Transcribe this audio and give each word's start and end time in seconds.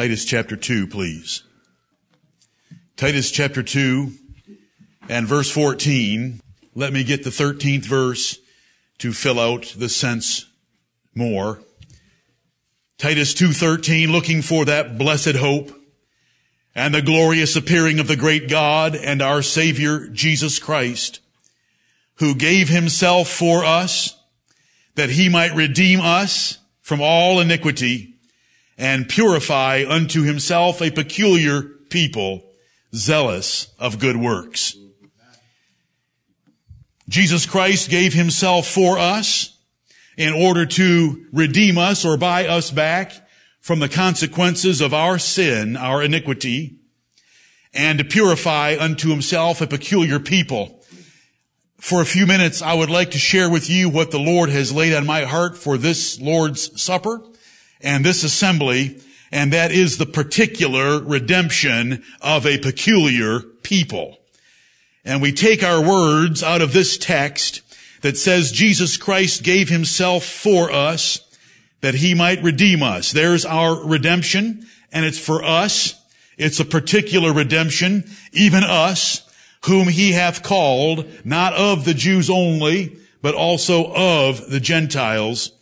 Titus 0.00 0.24
chapter 0.24 0.56
2, 0.56 0.86
please. 0.86 1.42
Titus 2.96 3.30
chapter 3.30 3.62
2 3.62 4.10
and 5.10 5.26
verse 5.26 5.50
14. 5.50 6.40
Let 6.74 6.94
me 6.94 7.04
get 7.04 7.22
the 7.22 7.28
13th 7.28 7.84
verse 7.84 8.38
to 8.96 9.12
fill 9.12 9.38
out 9.38 9.74
the 9.76 9.90
sense 9.90 10.46
more. 11.14 11.60
Titus 12.96 13.34
2:13 13.34 14.10
looking 14.10 14.40
for 14.40 14.64
that 14.64 14.96
blessed 14.96 15.36
hope 15.36 15.78
and 16.74 16.94
the 16.94 17.02
glorious 17.02 17.54
appearing 17.54 18.00
of 18.00 18.08
the 18.08 18.16
great 18.16 18.48
God 18.48 18.96
and 18.96 19.20
our 19.20 19.42
savior 19.42 20.08
Jesus 20.08 20.58
Christ 20.58 21.20
who 22.14 22.34
gave 22.34 22.70
himself 22.70 23.28
for 23.28 23.66
us 23.66 24.14
that 24.94 25.10
he 25.10 25.28
might 25.28 25.54
redeem 25.54 26.00
us 26.00 26.56
from 26.80 27.02
all 27.02 27.38
iniquity 27.38 28.09
and 28.80 29.10
purify 29.10 29.84
unto 29.86 30.22
himself 30.22 30.80
a 30.80 30.90
peculiar 30.90 31.60
people 31.90 32.42
zealous 32.94 33.68
of 33.78 33.98
good 33.98 34.16
works. 34.16 34.74
Jesus 37.06 37.44
Christ 37.44 37.90
gave 37.90 38.14
himself 38.14 38.66
for 38.66 38.98
us 38.98 39.58
in 40.16 40.32
order 40.32 40.64
to 40.64 41.26
redeem 41.30 41.76
us 41.76 42.06
or 42.06 42.16
buy 42.16 42.46
us 42.46 42.70
back 42.70 43.12
from 43.60 43.80
the 43.80 43.88
consequences 43.88 44.80
of 44.80 44.94
our 44.94 45.18
sin, 45.18 45.76
our 45.76 46.02
iniquity, 46.02 46.78
and 47.74 47.98
to 47.98 48.04
purify 48.04 48.76
unto 48.80 49.10
himself 49.10 49.60
a 49.60 49.66
peculiar 49.66 50.18
people. 50.18 50.82
For 51.76 52.00
a 52.00 52.06
few 52.06 52.26
minutes, 52.26 52.62
I 52.62 52.72
would 52.72 52.90
like 52.90 53.10
to 53.10 53.18
share 53.18 53.50
with 53.50 53.68
you 53.68 53.90
what 53.90 54.10
the 54.10 54.18
Lord 54.18 54.48
has 54.48 54.72
laid 54.72 54.94
on 54.94 55.04
my 55.04 55.24
heart 55.24 55.58
for 55.58 55.76
this 55.76 56.18
Lord's 56.18 56.80
Supper 56.80 57.20
and 57.82 58.04
this 58.04 58.24
assembly, 58.24 59.00
and 59.32 59.52
that 59.52 59.72
is 59.72 59.98
the 59.98 60.06
particular 60.06 61.00
redemption 61.00 62.02
of 62.20 62.46
a 62.46 62.58
peculiar 62.58 63.40
people. 63.40 64.18
And 65.04 65.22
we 65.22 65.32
take 65.32 65.62
our 65.62 65.80
words 65.80 66.42
out 66.42 66.60
of 66.60 66.72
this 66.72 66.98
text 66.98 67.62
that 68.02 68.16
says 68.16 68.52
Jesus 68.52 68.96
Christ 68.96 69.42
gave 69.42 69.68
himself 69.68 70.24
for 70.24 70.70
us 70.70 71.20
that 71.80 71.94
he 71.94 72.14
might 72.14 72.42
redeem 72.42 72.82
us. 72.82 73.12
There's 73.12 73.44
our 73.44 73.82
redemption 73.84 74.66
and 74.92 75.04
it's 75.04 75.18
for 75.18 75.42
us. 75.42 75.94
It's 76.36 76.60
a 76.60 76.64
particular 76.64 77.32
redemption, 77.32 78.04
even 78.32 78.64
us, 78.64 79.22
whom 79.66 79.88
he 79.88 80.12
hath 80.12 80.42
called, 80.42 81.06
not 81.24 81.52
of 81.52 81.84
the 81.84 81.94
Jews 81.94 82.30
only, 82.30 82.96
but 83.22 83.34
also 83.34 83.92
of 83.94 84.50
the 84.50 84.60
Gentiles, 84.60 85.52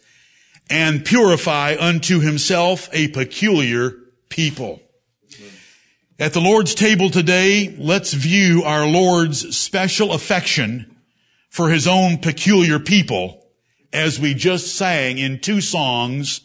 and 0.71 1.05
purify 1.05 1.77
unto 1.79 2.21
himself 2.21 2.89
a 2.93 3.09
peculiar 3.09 3.93
people. 4.29 4.83
At 6.19 6.33
the 6.33 6.41
Lord's 6.41 6.75
table 6.75 7.11
today, 7.11 7.75
let's 7.79 8.13
view 8.13 8.65
our 8.65 8.87
Lord's 8.87 9.57
special 9.57 10.13
affection 10.13 10.97
for 11.49 11.71
his 11.71 11.87
own 11.87 12.19
peculiar 12.19 12.79
people 12.79 13.47
as 13.93 14.19
we 14.19 14.35
just 14.35 14.75
sang 14.77 15.19
in 15.19 15.39
two 15.39 15.61
songs 15.61 16.41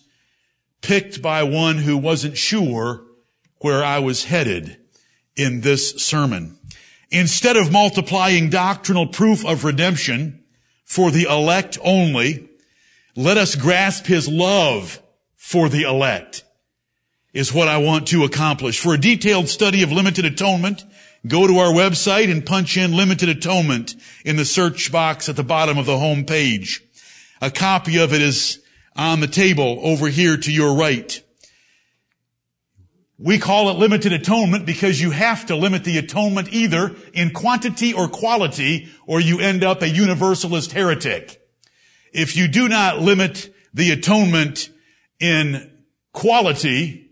picked 0.81 1.21
by 1.21 1.43
one 1.43 1.77
who 1.77 1.97
wasn't 1.97 2.37
sure 2.37 3.03
where 3.59 3.83
I 3.83 3.99
was 3.99 4.25
headed 4.25 4.77
in 5.35 5.61
this 5.61 5.91
sermon. 6.03 6.59
Instead 7.09 7.57
of 7.57 7.71
multiplying 7.71 8.49
doctrinal 8.49 9.07
proof 9.07 9.45
of 9.45 9.63
redemption 9.63 10.43
for 10.85 11.11
the 11.11 11.23
elect 11.23 11.77
only, 11.83 12.49
let 13.15 13.37
us 13.37 13.55
grasp 13.55 14.05
his 14.05 14.27
love 14.27 15.01
for 15.35 15.69
the 15.69 15.83
elect 15.83 16.43
is 17.33 17.53
what 17.53 17.67
I 17.67 17.77
want 17.77 18.07
to 18.09 18.23
accomplish. 18.23 18.79
For 18.79 18.93
a 18.93 18.99
detailed 18.99 19.49
study 19.49 19.83
of 19.83 19.91
limited 19.91 20.25
atonement, 20.25 20.83
Go 21.25 21.47
to 21.47 21.59
our 21.59 21.71
website 21.71 22.29
and 22.29 22.45
punch 22.45 22.75
in 22.75 22.91
limited 22.97 23.29
atonement 23.29 23.95
in 24.25 24.35
the 24.35 24.43
search 24.43 24.91
box 24.91 25.29
at 25.29 25.37
the 25.37 25.43
bottom 25.43 25.77
of 25.77 25.85
the 25.85 25.97
home 25.97 26.25
page. 26.25 26.83
A 27.41 27.49
copy 27.49 27.97
of 27.97 28.13
it 28.13 28.21
is 28.21 28.61
on 28.95 29.21
the 29.21 29.27
table 29.27 29.79
over 29.81 30.09
here 30.09 30.35
to 30.35 30.51
your 30.51 30.75
right. 30.75 31.23
We 33.17 33.39
call 33.39 33.69
it 33.69 33.79
limited 33.79 34.11
atonement 34.11 34.65
because 34.65 34.99
you 34.99 35.11
have 35.11 35.45
to 35.45 35.55
limit 35.55 35.85
the 35.85 35.97
atonement 35.97 36.49
either 36.51 36.93
in 37.13 37.31
quantity 37.31 37.93
or 37.93 38.09
quality 38.09 38.89
or 39.07 39.21
you 39.21 39.39
end 39.39 39.63
up 39.63 39.81
a 39.81 39.87
universalist 39.87 40.73
heretic. 40.73 41.41
If 42.13 42.37
you 42.37 42.47
do 42.47 42.69
not 42.69 42.99
limit 42.99 43.53
the 43.73 43.91
atonement 43.91 44.69
in 45.19 45.71
quality, 46.13 47.11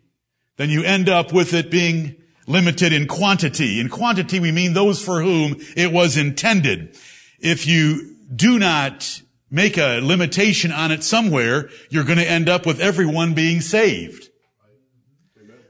then 0.57 0.69
you 0.69 0.83
end 0.83 1.09
up 1.09 1.33
with 1.33 1.53
it 1.53 1.71
being 1.71 2.15
limited 2.45 2.93
in 2.93 3.07
quantity. 3.07 3.79
In 3.79 3.89
quantity, 3.89 4.39
we 4.39 4.51
mean 4.51 4.73
those 4.73 5.03
for 5.03 5.21
whom 5.21 5.57
it 5.75 5.91
was 5.91 6.17
intended. 6.17 6.97
If 7.39 7.65
you 7.65 8.15
do 8.33 8.59
not 8.59 9.21
make 9.49 9.77
a 9.77 9.99
limitation 10.01 10.71
on 10.71 10.91
it 10.91 11.03
somewhere, 11.03 11.69
you're 11.89 12.03
going 12.03 12.19
to 12.19 12.29
end 12.29 12.47
up 12.47 12.65
with 12.65 12.79
everyone 12.79 13.33
being 13.33 13.59
saved. 13.59 14.29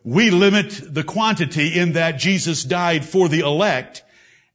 We 0.03 0.29
limit 0.29 0.81
the 0.93 1.03
quantity 1.03 1.79
in 1.79 1.93
that 1.93 2.17
Jesus 2.17 2.63
died 2.63 3.05
for 3.05 3.29
the 3.29 3.41
elect, 3.41 4.03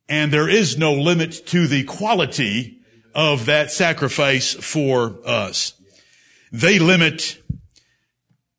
and 0.09 0.32
there 0.32 0.48
is 0.48 0.76
no 0.76 0.92
limit 0.92 1.47
to 1.47 1.66
the 1.66 1.84
quality 1.84 2.75
of 3.16 3.47
that 3.47 3.72
sacrifice 3.72 4.53
for 4.53 5.16
us. 5.25 5.72
They 6.53 6.78
limit 6.78 7.43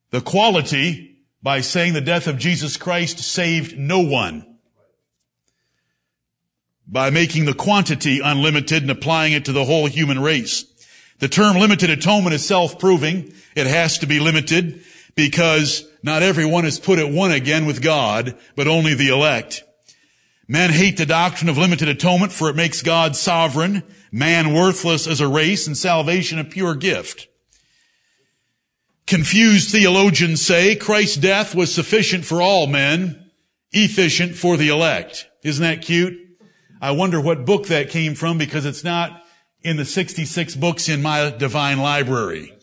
the 0.09 0.19
quality 0.19 1.19
by 1.43 1.61
saying 1.61 1.93
the 1.93 2.01
death 2.01 2.25
of 2.25 2.39
Jesus 2.39 2.75
Christ 2.75 3.19
saved 3.19 3.77
no 3.77 3.99
one. 3.99 4.57
By 6.87 7.11
making 7.11 7.45
the 7.45 7.53
quantity 7.53 8.19
unlimited 8.19 8.81
and 8.81 8.89
applying 8.89 9.33
it 9.33 9.45
to 9.45 9.51
the 9.51 9.63
whole 9.63 9.85
human 9.85 10.19
race. 10.19 10.65
The 11.19 11.27
term 11.27 11.57
limited 11.57 11.91
atonement 11.91 12.33
is 12.33 12.45
self-proving. 12.45 13.33
It 13.55 13.67
has 13.67 13.99
to 13.99 14.07
be 14.07 14.19
limited 14.19 14.83
because 15.15 15.87
not 16.01 16.23
everyone 16.23 16.65
is 16.65 16.79
put 16.79 16.99
at 16.99 17.11
one 17.11 17.31
again 17.31 17.67
with 17.67 17.81
God, 17.81 18.35
but 18.55 18.67
only 18.67 18.95
the 18.95 19.09
elect. 19.09 19.63
Men 20.47 20.71
hate 20.71 20.97
the 20.97 21.05
doctrine 21.05 21.49
of 21.49 21.57
limited 21.57 21.89
atonement 21.89 22.31
for 22.31 22.49
it 22.49 22.55
makes 22.55 22.81
God 22.81 23.15
sovereign, 23.15 23.83
man 24.11 24.53
worthless 24.53 25.07
as 25.07 25.21
a 25.21 25.27
race, 25.27 25.67
and 25.67 25.77
salvation 25.77 26.39
a 26.39 26.43
pure 26.43 26.75
gift. 26.75 27.27
Confused 29.05 29.69
theologians 29.69 30.45
say 30.45 30.75
Christ's 30.75 31.17
death 31.17 31.55
was 31.55 31.73
sufficient 31.73 32.25
for 32.25 32.41
all 32.41 32.67
men, 32.67 33.31
efficient 33.71 34.35
for 34.35 34.57
the 34.57 34.69
elect. 34.69 35.29
Isn't 35.43 35.63
that 35.63 35.81
cute? 35.81 36.17
I 36.81 36.91
wonder 36.91 37.19
what 37.19 37.45
book 37.45 37.67
that 37.67 37.89
came 37.89 38.15
from 38.15 38.37
because 38.37 38.65
it's 38.65 38.83
not 38.83 39.23
in 39.61 39.77
the 39.77 39.85
66 39.85 40.55
books 40.55 40.89
in 40.89 41.01
my 41.01 41.29
divine 41.29 41.79
library. 41.79 42.53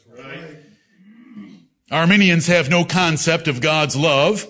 Arminians 1.90 2.46
have 2.46 2.70
no 2.70 2.84
concept 2.84 3.46
of 3.48 3.60
God's 3.60 3.96
love, 3.96 4.46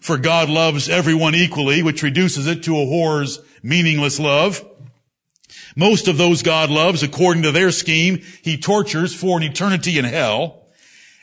for 0.00 0.16
God 0.16 0.48
loves 0.48 0.88
everyone 0.88 1.34
equally, 1.34 1.82
which 1.82 2.02
reduces 2.02 2.46
it 2.46 2.62
to 2.64 2.76
a 2.76 2.86
whore's 2.86 3.40
meaningless 3.62 4.20
love. 4.20 4.64
Most 5.76 6.08
of 6.08 6.18
those 6.18 6.42
God 6.42 6.70
loves, 6.70 7.02
according 7.02 7.42
to 7.42 7.52
their 7.52 7.70
scheme, 7.70 8.22
he 8.42 8.56
tortures 8.56 9.14
for 9.14 9.36
an 9.36 9.42
eternity 9.42 9.98
in 9.98 10.04
hell. 10.04 10.66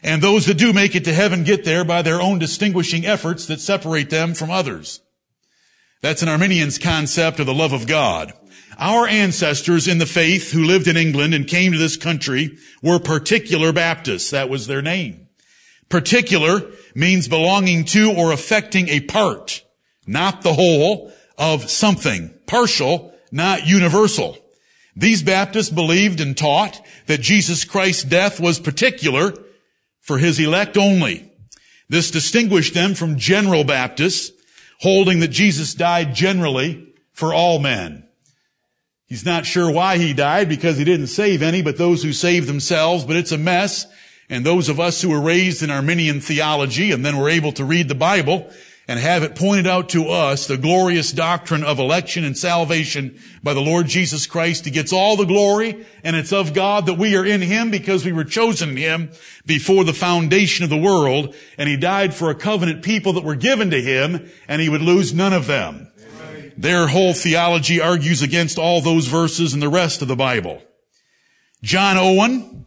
And 0.04 0.22
those 0.22 0.46
that 0.48 0.58
do 0.58 0.74
make 0.74 0.96
it 0.96 1.06
to 1.06 1.14
heaven 1.14 1.44
get 1.44 1.64
there 1.64 1.86
by 1.86 2.02
their 2.02 2.22
own 2.22 2.40
distinguishing 2.40 3.06
efforts 3.06 3.46
that 3.48 3.62
separate 3.62 4.10
them 4.10 4.34
from 4.34 4.52
others. 4.52 5.00
That's 6.02 6.22
an 6.22 6.30
Arminian's 6.30 6.78
concept 6.78 7.40
of 7.40 7.46
the 7.46 7.54
love 7.54 7.72
of 7.72 7.88
God. 7.88 8.34
Our 8.78 9.08
ancestors 9.08 9.88
in 9.88 10.00
the 10.00 10.06
faith 10.06 10.52
who 10.52 10.66
lived 10.66 10.88
in 10.88 10.98
England 10.98 11.34
and 11.34 11.48
came 11.48 11.72
to 11.72 11.78
this 11.78 11.96
country 11.96 12.58
were 12.82 13.00
particular 13.00 13.72
Baptists. 13.72 14.32
That 14.32 14.50
was 14.50 14.68
their 14.68 14.82
name. 14.82 15.28
Particular 15.88 16.64
means 16.96 17.28
belonging 17.28 17.86
to 17.86 18.12
or 18.12 18.32
affecting 18.34 18.90
a 18.90 19.02
part, 19.02 19.64
not 20.06 20.42
the 20.42 20.54
whole 20.54 21.14
of 21.38 21.70
something. 21.70 22.34
Partial, 22.48 23.13
not 23.34 23.66
universal. 23.66 24.38
These 24.96 25.24
Baptists 25.24 25.72
believed 25.72 26.22
and 26.22 26.38
taught 26.38 26.80
that 27.08 27.20
Jesus 27.20 27.66
Christ's 27.66 28.04
death 28.04 28.40
was 28.40 28.60
particular 28.60 29.34
for 30.02 30.20
his 30.20 30.40
elect 30.40 30.78
only. 30.78 31.32
This 31.90 32.12
distinguished 32.12 32.76
them 32.76 32.94
from 32.94 33.18
general 33.18 33.64
Baptists, 33.64 34.32
holding 34.82 35.20
that 35.22 35.30
Jesus 35.30 35.74
died 35.74 36.14
generally 36.14 36.94
for 37.12 37.34
all 37.34 37.58
men. 37.58 38.08
He's 39.08 39.26
not 39.26 39.48
sure 39.48 39.72
why 39.72 39.98
he 39.98 40.14
died 40.14 40.48
because 40.48 40.78
he 40.78 40.84
didn't 40.84 41.08
save 41.08 41.42
any, 41.42 41.64
but 41.64 41.78
those 41.78 42.04
who 42.04 42.14
saved 42.14 42.48
themselves, 42.48 43.04
but 43.04 43.16
it's 43.16 43.32
a 43.32 43.38
mess. 43.38 43.88
And 44.30 44.46
those 44.46 44.70
of 44.70 44.80
us 44.80 45.02
who 45.02 45.10
were 45.10 45.22
raised 45.22 45.64
in 45.64 45.72
Arminian 45.72 46.22
theology 46.22 46.92
and 46.92 47.04
then 47.04 47.18
were 47.18 47.30
able 47.30 47.52
to 47.54 47.66
read 47.66 47.88
the 47.88 47.96
Bible 47.96 48.50
and 48.88 49.00
have 49.00 49.24
it 49.24 49.36
pointed 49.36 49.66
out 49.66 49.90
to 49.90 50.10
us 50.10 50.48
the 50.48 50.58
glorious 50.58 51.12
doctrine 51.12 51.64
of 51.64 51.80
election 51.80 52.26
and 52.26 52.38
salvation 52.38 53.18
by 53.42 53.54
the 53.54 53.62
Lord 53.62 53.88
Jesus 53.88 54.28
Christ. 54.28 54.66
He 54.66 54.72
gets 54.72 54.92
all 54.92 55.16
the 55.16 55.26
glory 55.26 55.86
and 56.04 56.16
it's 56.16 56.34
of 56.34 56.54
God 56.54 56.88
that 56.88 56.96
we 56.96 57.16
are 57.16 57.26
in 57.26 57.42
Him 57.42 57.72
because 57.72 58.04
we 58.04 58.12
were 58.12 58.26
chosen 58.26 58.72
in 58.72 58.78
Him 58.78 59.12
before 59.46 59.84
the 59.86 59.94
foundation 59.94 60.64
of 60.64 60.70
the 60.70 60.78
world 60.78 61.34
and 61.58 61.70
He 61.70 61.78
died 61.78 62.14
for 62.14 62.30
a 62.30 62.36
covenant 62.36 62.84
people 62.84 63.14
that 63.14 63.24
were 63.24 63.36
given 63.36 63.70
to 63.72 63.82
Him 63.82 64.30
and 64.48 64.62
He 64.62 64.70
would 64.70 64.82
lose 64.82 65.14
none 65.14 65.34
of 65.34 65.48
them. 65.48 65.90
Amen. 66.20 66.54
Their 66.58 66.88
whole 66.88 67.14
theology 67.14 67.80
argues 67.80 68.22
against 68.22 68.60
all 68.60 68.82
those 68.82 69.08
verses 69.08 69.54
and 69.54 69.62
the 69.62 69.70
rest 69.70 70.02
of 70.02 70.10
the 70.10 70.18
Bible. 70.18 70.62
John 71.62 71.96
Owen, 71.96 72.66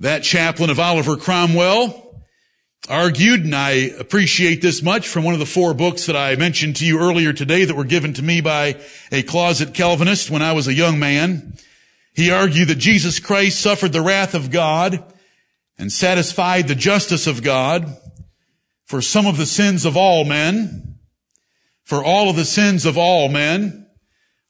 that 0.00 0.22
chaplain 0.22 0.70
of 0.70 0.80
Oliver 0.80 1.18
Cromwell, 1.18 2.03
argued, 2.88 3.44
and 3.44 3.54
I 3.54 3.70
appreciate 3.98 4.60
this 4.60 4.82
much 4.82 5.08
from 5.08 5.24
one 5.24 5.34
of 5.34 5.40
the 5.40 5.46
four 5.46 5.74
books 5.74 6.06
that 6.06 6.16
I 6.16 6.36
mentioned 6.36 6.76
to 6.76 6.86
you 6.86 6.98
earlier 6.98 7.32
today 7.32 7.64
that 7.64 7.76
were 7.76 7.84
given 7.84 8.12
to 8.14 8.22
me 8.22 8.40
by 8.40 8.80
a 9.10 9.22
closet 9.22 9.74
Calvinist 9.74 10.30
when 10.30 10.42
I 10.42 10.52
was 10.52 10.68
a 10.68 10.74
young 10.74 10.98
man. 10.98 11.54
He 12.12 12.30
argued 12.30 12.68
that 12.68 12.76
Jesus 12.76 13.18
Christ 13.20 13.60
suffered 13.60 13.92
the 13.92 14.02
wrath 14.02 14.34
of 14.34 14.50
God 14.50 15.12
and 15.78 15.90
satisfied 15.90 16.68
the 16.68 16.74
justice 16.74 17.26
of 17.26 17.42
God 17.42 17.96
for 18.84 19.00
some 19.00 19.26
of 19.26 19.38
the 19.38 19.46
sins 19.46 19.84
of 19.84 19.96
all 19.96 20.24
men, 20.24 20.98
for 21.82 22.04
all 22.04 22.30
of 22.30 22.36
the 22.36 22.44
sins 22.44 22.86
of 22.86 22.98
all 22.98 23.28
men, 23.28 23.86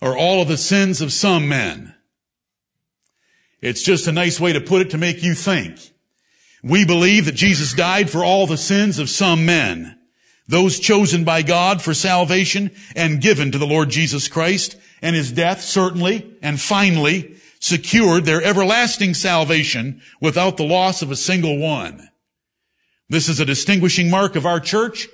or 0.01 0.17
all 0.19 0.43
of 0.43 0.49
the 0.49 0.59
sins 0.59 1.01
of 1.01 1.13
some 1.13 1.49
men. 1.49 1.95
It's 3.61 3.83
just 3.83 4.07
a 4.07 4.13
nice 4.13 4.39
way 4.39 4.53
to 4.53 4.61
put 4.61 4.83
it 4.83 4.91
to 4.91 4.99
make 4.99 5.23
you 5.23 5.35
think. 5.35 5.94
We 6.65 6.87
believe 6.87 7.27
that 7.27 7.35
Jesus 7.35 7.75
died 7.75 8.09
for 8.09 8.25
all 8.25 8.47
the 8.47 8.57
sins 8.57 8.99
of 8.99 9.11
some 9.11 9.45
men, 9.45 9.99
those 10.49 10.81
chosen 10.81 11.23
by 11.23 11.43
God 11.43 11.83
for 11.83 11.93
salvation 11.93 12.71
and 12.97 13.21
given 13.21 13.53
to 13.53 13.59
the 13.59 13.67
Lord 13.67 13.91
Jesus 13.91 14.29
Christ, 14.29 14.77
and 15.03 15.15
his 15.15 15.31
death 15.31 15.61
certainly 15.61 16.35
and 16.41 16.59
finally 16.59 17.37
secured 17.61 18.25
their 18.25 18.43
everlasting 18.43 19.13
salvation 19.13 20.01
without 20.23 20.57
the 20.57 20.65
loss 20.65 21.03
of 21.03 21.11
a 21.11 21.17
single 21.17 21.59
one. 21.59 22.09
This 23.11 23.29
is 23.29 23.41
a 23.41 23.45
distinguishing 23.45 24.09
mark 24.09 24.35
of 24.35 24.47
our 24.47 24.59
church, 24.59 25.07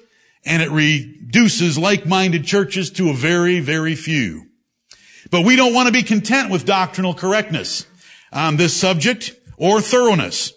and 0.44 0.62
it 0.62 0.70
reduces 0.70 1.76
like-minded 1.76 2.44
churches 2.44 2.92
to 2.92 3.10
a 3.10 3.14
very, 3.14 3.58
very 3.58 3.96
few. 3.96 4.46
But 5.32 5.44
we 5.44 5.56
don't 5.56 5.74
want 5.74 5.88
to 5.88 5.92
be 5.92 6.04
content 6.04 6.48
with 6.48 6.64
doctrinal 6.64 7.12
correctness 7.12 7.86
on 8.32 8.56
this 8.56 8.76
subject 8.76 9.34
or 9.56 9.80
thoroughness. 9.80 10.52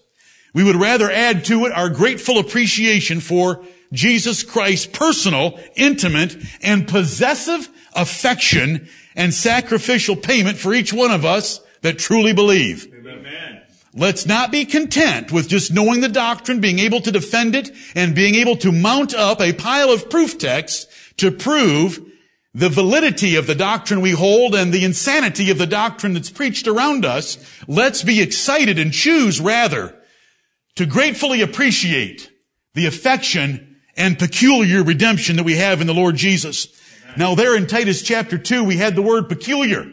We 0.53 0.63
would 0.63 0.75
rather 0.75 1.09
add 1.09 1.45
to 1.45 1.65
it 1.65 1.71
our 1.71 1.89
grateful 1.89 2.37
appreciation 2.37 3.19
for 3.19 3.63
Jesus 3.91 4.43
Christ's 4.43 4.87
personal, 4.87 5.59
intimate, 5.75 6.37
and 6.61 6.87
possessive 6.87 7.69
affection 7.95 8.87
and 9.15 9.33
sacrificial 9.33 10.15
payment 10.15 10.57
for 10.57 10.73
each 10.73 10.93
one 10.93 11.11
of 11.11 11.25
us 11.25 11.59
that 11.81 11.99
truly 11.99 12.33
believe. 12.33 12.87
Amen. 12.93 13.61
Let's 13.95 14.25
not 14.25 14.51
be 14.51 14.65
content 14.65 15.31
with 15.31 15.47
just 15.47 15.71
knowing 15.71 16.01
the 16.01 16.09
doctrine, 16.09 16.59
being 16.59 16.79
able 16.79 17.01
to 17.01 17.11
defend 17.11 17.55
it, 17.55 17.69
and 17.93 18.15
being 18.15 18.35
able 18.35 18.57
to 18.57 18.71
mount 18.71 19.13
up 19.13 19.39
a 19.39 19.53
pile 19.53 19.91
of 19.91 20.09
proof 20.09 20.39
texts 20.39 20.87
to 21.17 21.31
prove 21.31 22.01
the 22.55 22.69
validity 22.69 23.35
of 23.35 23.45
the 23.45 23.55
doctrine 23.55 24.01
we 24.01 24.11
hold 24.11 24.55
and 24.55 24.73
the 24.73 24.85
insanity 24.85 25.51
of 25.51 25.59
the 25.59 25.67
doctrine 25.67 26.13
that's 26.13 26.29
preached 26.31 26.67
around 26.67 27.05
us. 27.05 27.37
Let's 27.67 28.03
be 28.03 28.21
excited 28.21 28.79
and 28.79 28.91
choose 28.91 29.39
rather 29.39 29.95
to 30.75 30.85
gratefully 30.85 31.41
appreciate 31.41 32.31
the 32.73 32.85
affection 32.85 33.77
and 33.95 34.17
peculiar 34.17 34.83
redemption 34.83 35.35
that 35.35 35.43
we 35.43 35.55
have 35.55 35.81
in 35.81 35.87
the 35.87 35.93
Lord 35.93 36.15
Jesus. 36.15 36.67
Amen. 37.05 37.19
Now 37.19 37.35
there 37.35 37.55
in 37.55 37.67
Titus 37.67 38.01
chapter 38.01 38.37
2, 38.37 38.63
we 38.63 38.77
had 38.77 38.95
the 38.95 39.01
word 39.01 39.29
peculiar. 39.29 39.91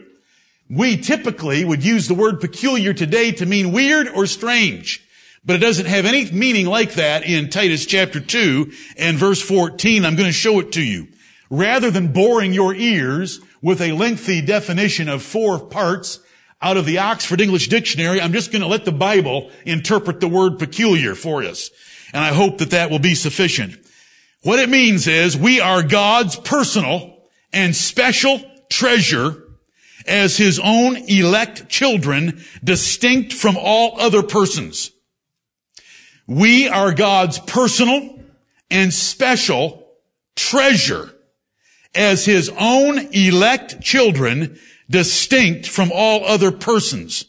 We 0.69 0.97
typically 0.97 1.63
would 1.63 1.83
use 1.83 2.07
the 2.07 2.15
word 2.15 2.39
peculiar 2.39 2.93
today 2.93 3.31
to 3.33 3.45
mean 3.45 3.71
weird 3.71 4.07
or 4.07 4.25
strange. 4.25 5.05
But 5.43 5.55
it 5.55 5.59
doesn't 5.59 5.87
have 5.87 6.05
any 6.05 6.31
meaning 6.31 6.67
like 6.67 6.93
that 6.93 7.25
in 7.25 7.49
Titus 7.49 7.85
chapter 7.85 8.19
2 8.19 8.71
and 8.97 9.17
verse 9.17 9.41
14. 9.41 10.05
I'm 10.05 10.15
going 10.15 10.29
to 10.29 10.33
show 10.33 10.59
it 10.59 10.71
to 10.73 10.83
you. 10.83 11.07
Rather 11.49 11.91
than 11.91 12.13
boring 12.13 12.53
your 12.53 12.73
ears 12.73 13.41
with 13.61 13.81
a 13.81 13.91
lengthy 13.91 14.41
definition 14.41 15.09
of 15.09 15.21
four 15.21 15.59
parts, 15.59 16.19
out 16.61 16.77
of 16.77 16.85
the 16.85 16.99
Oxford 16.99 17.41
English 17.41 17.67
Dictionary. 17.69 18.21
I'm 18.21 18.33
just 18.33 18.51
going 18.51 18.61
to 18.61 18.67
let 18.67 18.85
the 18.85 18.91
Bible 18.91 19.49
interpret 19.65 20.19
the 20.19 20.27
word 20.27 20.59
peculiar 20.59 21.15
for 21.15 21.43
us. 21.43 21.71
And 22.13 22.23
I 22.23 22.33
hope 22.33 22.59
that 22.59 22.71
that 22.71 22.91
will 22.91 22.99
be 22.99 23.15
sufficient. 23.15 23.77
What 24.43 24.59
it 24.59 24.69
means 24.69 25.07
is 25.07 25.37
we 25.37 25.59
are 25.59 25.83
God's 25.83 26.35
personal 26.35 27.23
and 27.53 27.75
special 27.75 28.41
treasure 28.69 29.43
as 30.07 30.37
his 30.37 30.59
own 30.59 30.97
elect 31.07 31.69
children, 31.69 32.43
distinct 32.63 33.33
from 33.33 33.57
all 33.57 33.99
other 33.99 34.23
persons. 34.23 34.91
We 36.27 36.67
are 36.67 36.93
God's 36.93 37.39
personal 37.39 38.19
and 38.69 38.93
special 38.93 39.87
treasure 40.35 41.13
as 41.93 42.25
his 42.25 42.49
own 42.57 42.97
elect 43.11 43.81
children, 43.81 44.57
distinct 44.91 45.67
from 45.67 45.91
all 45.93 46.23
other 46.25 46.51
persons. 46.51 47.25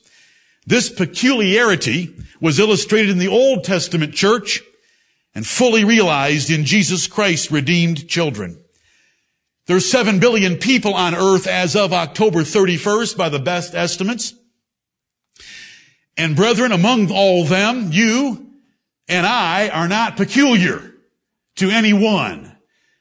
This 0.67 0.91
peculiarity 0.91 2.15
was 2.41 2.59
illustrated 2.59 3.11
in 3.11 3.19
the 3.19 3.29
Old 3.29 3.65
Testament 3.65 4.15
church 4.15 4.63
and 5.35 5.47
fully 5.47 5.85
realized 5.85 6.51
in 6.51 6.65
Jesus 6.65 7.07
Christ's 7.07 7.51
redeemed 7.51 8.09
children. 8.09 8.59
There's 9.67 9.91
seven 9.91 10.19
billion 10.19 10.57
people 10.57 10.95
on 10.95 11.15
earth 11.15 11.47
as 11.47 11.77
of 11.77 11.93
October 11.93 12.41
31st 12.41 13.17
by 13.17 13.29
the 13.29 13.39
best 13.39 13.75
estimates. 13.75 14.35
And 16.17 16.37
brethren, 16.37 16.73
among 16.73 17.11
all 17.11 17.45
them, 17.45 17.91
you 17.93 18.51
and 19.09 19.27
I 19.27 19.69
are 19.69 19.89
not 19.89 20.17
peculiar 20.17 20.93
to 21.57 21.71
anyone. 21.71 22.57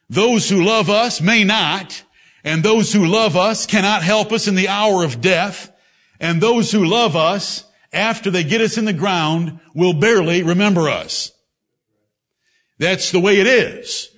Those 0.08 0.48
who 0.48 0.64
love 0.64 0.88
us 0.88 1.20
may 1.20 1.44
not, 1.44 2.02
and 2.44 2.62
those 2.62 2.92
who 2.92 3.06
love 3.06 3.36
us 3.36 3.66
cannot 3.66 4.02
help 4.02 4.32
us 4.32 4.48
in 4.48 4.54
the 4.54 4.68
hour 4.68 5.04
of 5.04 5.20
death. 5.20 5.72
And 6.18 6.40
those 6.40 6.70
who 6.70 6.84
love 6.84 7.16
us, 7.16 7.64
after 7.92 8.30
they 8.30 8.44
get 8.44 8.60
us 8.60 8.78
in 8.78 8.84
the 8.84 8.92
ground, 8.92 9.60
will 9.74 9.92
barely 9.92 10.42
remember 10.42 10.88
us. 10.88 11.32
That's 12.78 13.12
the 13.12 13.20
way 13.20 13.38
it 13.40 13.46
is. 13.46 14.08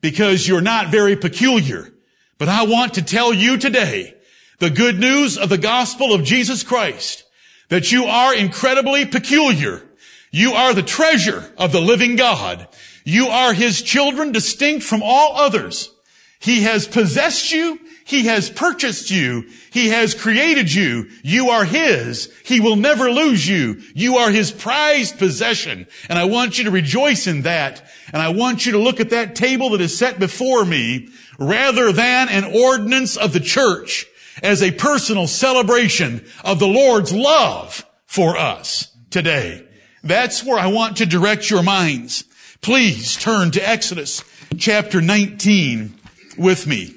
Because 0.00 0.46
you're 0.46 0.60
not 0.60 0.90
very 0.90 1.16
peculiar. 1.16 1.92
But 2.38 2.48
I 2.48 2.64
want 2.64 2.94
to 2.94 3.02
tell 3.02 3.34
you 3.34 3.58
today 3.58 4.14
the 4.60 4.70
good 4.70 4.98
news 4.98 5.36
of 5.36 5.48
the 5.48 5.58
gospel 5.58 6.14
of 6.14 6.24
Jesus 6.24 6.62
Christ. 6.62 7.24
That 7.68 7.92
you 7.92 8.04
are 8.04 8.34
incredibly 8.34 9.04
peculiar. 9.04 9.82
You 10.30 10.52
are 10.52 10.72
the 10.72 10.82
treasure 10.82 11.52
of 11.58 11.72
the 11.72 11.80
living 11.80 12.16
God. 12.16 12.68
You 13.04 13.28
are 13.28 13.52
His 13.52 13.82
children 13.82 14.32
distinct 14.32 14.84
from 14.84 15.02
all 15.02 15.36
others. 15.36 15.90
He 16.40 16.62
has 16.62 16.86
possessed 16.86 17.52
you. 17.52 17.80
He 18.04 18.26
has 18.26 18.48
purchased 18.48 19.10
you. 19.10 19.50
He 19.70 19.88
has 19.88 20.14
created 20.14 20.72
you. 20.72 21.10
You 21.22 21.50
are 21.50 21.64
His. 21.64 22.32
He 22.44 22.60
will 22.60 22.76
never 22.76 23.10
lose 23.10 23.46
you. 23.46 23.82
You 23.94 24.16
are 24.16 24.30
His 24.30 24.50
prized 24.50 25.18
possession. 25.18 25.86
And 26.08 26.18
I 26.18 26.24
want 26.24 26.56
you 26.56 26.64
to 26.64 26.70
rejoice 26.70 27.26
in 27.26 27.42
that. 27.42 27.82
And 28.12 28.22
I 28.22 28.30
want 28.30 28.64
you 28.64 28.72
to 28.72 28.78
look 28.78 29.00
at 29.00 29.10
that 29.10 29.34
table 29.34 29.70
that 29.70 29.80
is 29.80 29.98
set 29.98 30.18
before 30.18 30.64
me 30.64 31.08
rather 31.38 31.92
than 31.92 32.28
an 32.28 32.44
ordinance 32.44 33.16
of 33.16 33.32
the 33.32 33.40
church 33.40 34.06
as 34.42 34.62
a 34.62 34.70
personal 34.70 35.26
celebration 35.26 36.24
of 36.44 36.60
the 36.60 36.68
Lord's 36.68 37.12
love 37.12 37.84
for 38.06 38.36
us 38.36 38.96
today. 39.10 39.66
That's 40.02 40.44
where 40.44 40.58
I 40.58 40.68
want 40.68 40.98
to 40.98 41.06
direct 41.06 41.50
your 41.50 41.62
minds. 41.62 42.24
Please 42.60 43.16
turn 43.16 43.50
to 43.50 43.68
Exodus 43.68 44.24
chapter 44.56 45.00
19 45.00 45.97
with 46.38 46.66
me. 46.66 46.94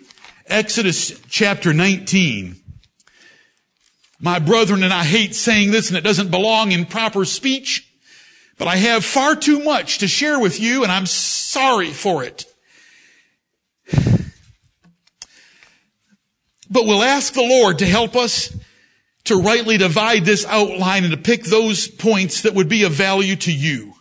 Exodus 0.48 1.20
chapter 1.30 1.74
19. 1.74 2.56
My 4.20 4.40
brethren, 4.40 4.84
and 4.84 4.94
I 4.94 5.04
hate 5.04 5.34
saying 5.34 5.72
this 5.72 5.90
and 5.90 5.98
it 5.98 6.04
doesn't 6.04 6.30
belong 6.30 6.72
in 6.72 6.86
proper 6.86 7.26
speech, 7.26 7.92
but 8.58 8.68
I 8.68 8.76
have 8.76 9.04
far 9.04 9.36
too 9.36 9.64
much 9.64 10.00
to 10.00 10.08
share 10.08 10.40
with 10.40 10.60
you 10.60 10.84
and 10.84 10.92
I'm 10.92 11.06
sorry 11.06 11.92
for 11.92 12.24
it. 12.24 12.46
But 16.70 16.86
we'll 16.86 17.04
ask 17.04 17.34
the 17.34 17.42
Lord 17.42 17.80
to 17.80 17.86
help 17.86 18.16
us 18.16 18.56
to 19.26 19.42
rightly 19.42 19.78
divide 19.78 20.24
this 20.24 20.46
outline 20.46 21.04
and 21.04 21.12
to 21.12 21.18
pick 21.18 21.44
those 21.44 21.88
points 21.88 22.42
that 22.44 22.54
would 22.54 22.70
be 22.70 22.84
of 22.84 22.94
value 22.94 23.36
to 23.38 23.52
you. 23.52 23.94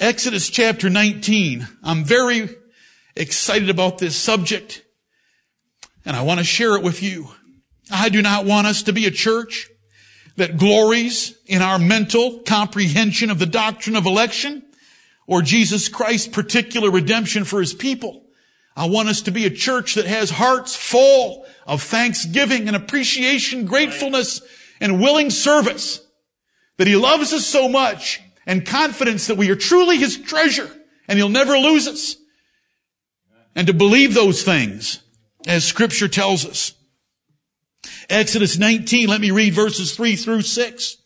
Exodus 0.00 0.48
chapter 0.48 0.88
19. 0.88 1.66
I'm 1.82 2.04
very 2.04 2.48
excited 3.18 3.68
about 3.68 3.98
this 3.98 4.16
subject 4.16 4.82
and 6.08 6.16
I 6.16 6.22
want 6.22 6.38
to 6.38 6.44
share 6.44 6.74
it 6.74 6.82
with 6.82 7.02
you. 7.02 7.28
I 7.90 8.08
do 8.08 8.22
not 8.22 8.46
want 8.46 8.66
us 8.66 8.84
to 8.84 8.94
be 8.94 9.04
a 9.04 9.10
church 9.10 9.68
that 10.36 10.56
glories 10.56 11.36
in 11.44 11.60
our 11.60 11.78
mental 11.78 12.38
comprehension 12.46 13.28
of 13.28 13.38
the 13.38 13.44
doctrine 13.44 13.94
of 13.94 14.06
election 14.06 14.62
or 15.26 15.42
Jesus 15.42 15.88
Christ's 15.90 16.28
particular 16.28 16.90
redemption 16.90 17.44
for 17.44 17.60
his 17.60 17.74
people. 17.74 18.24
I 18.74 18.86
want 18.86 19.10
us 19.10 19.20
to 19.22 19.30
be 19.30 19.44
a 19.44 19.50
church 19.50 19.96
that 19.96 20.06
has 20.06 20.30
hearts 20.30 20.74
full 20.74 21.44
of 21.66 21.82
thanksgiving 21.82 22.68
and 22.68 22.76
appreciation, 22.76 23.66
gratefulness, 23.66 24.40
and 24.80 25.02
willing 25.02 25.28
service. 25.28 26.00
That 26.78 26.86
he 26.86 26.96
loves 26.96 27.34
us 27.34 27.44
so 27.44 27.68
much 27.68 28.22
and 28.46 28.64
confidence 28.64 29.26
that 29.26 29.36
we 29.36 29.50
are 29.50 29.56
truly 29.56 29.98
his 29.98 30.16
treasure 30.16 30.70
and 31.06 31.18
he'll 31.18 31.28
never 31.28 31.58
lose 31.58 31.86
us. 31.86 32.16
And 33.54 33.66
to 33.66 33.74
believe 33.74 34.14
those 34.14 34.42
things 34.42 35.02
as 35.46 35.64
scripture 35.64 36.08
tells 36.08 36.46
us. 36.46 36.72
Exodus 38.08 38.58
19, 38.58 39.08
let 39.08 39.20
me 39.20 39.30
read 39.30 39.54
verses 39.54 39.94
3 39.94 40.16
through 40.16 40.42
6. 40.42 40.96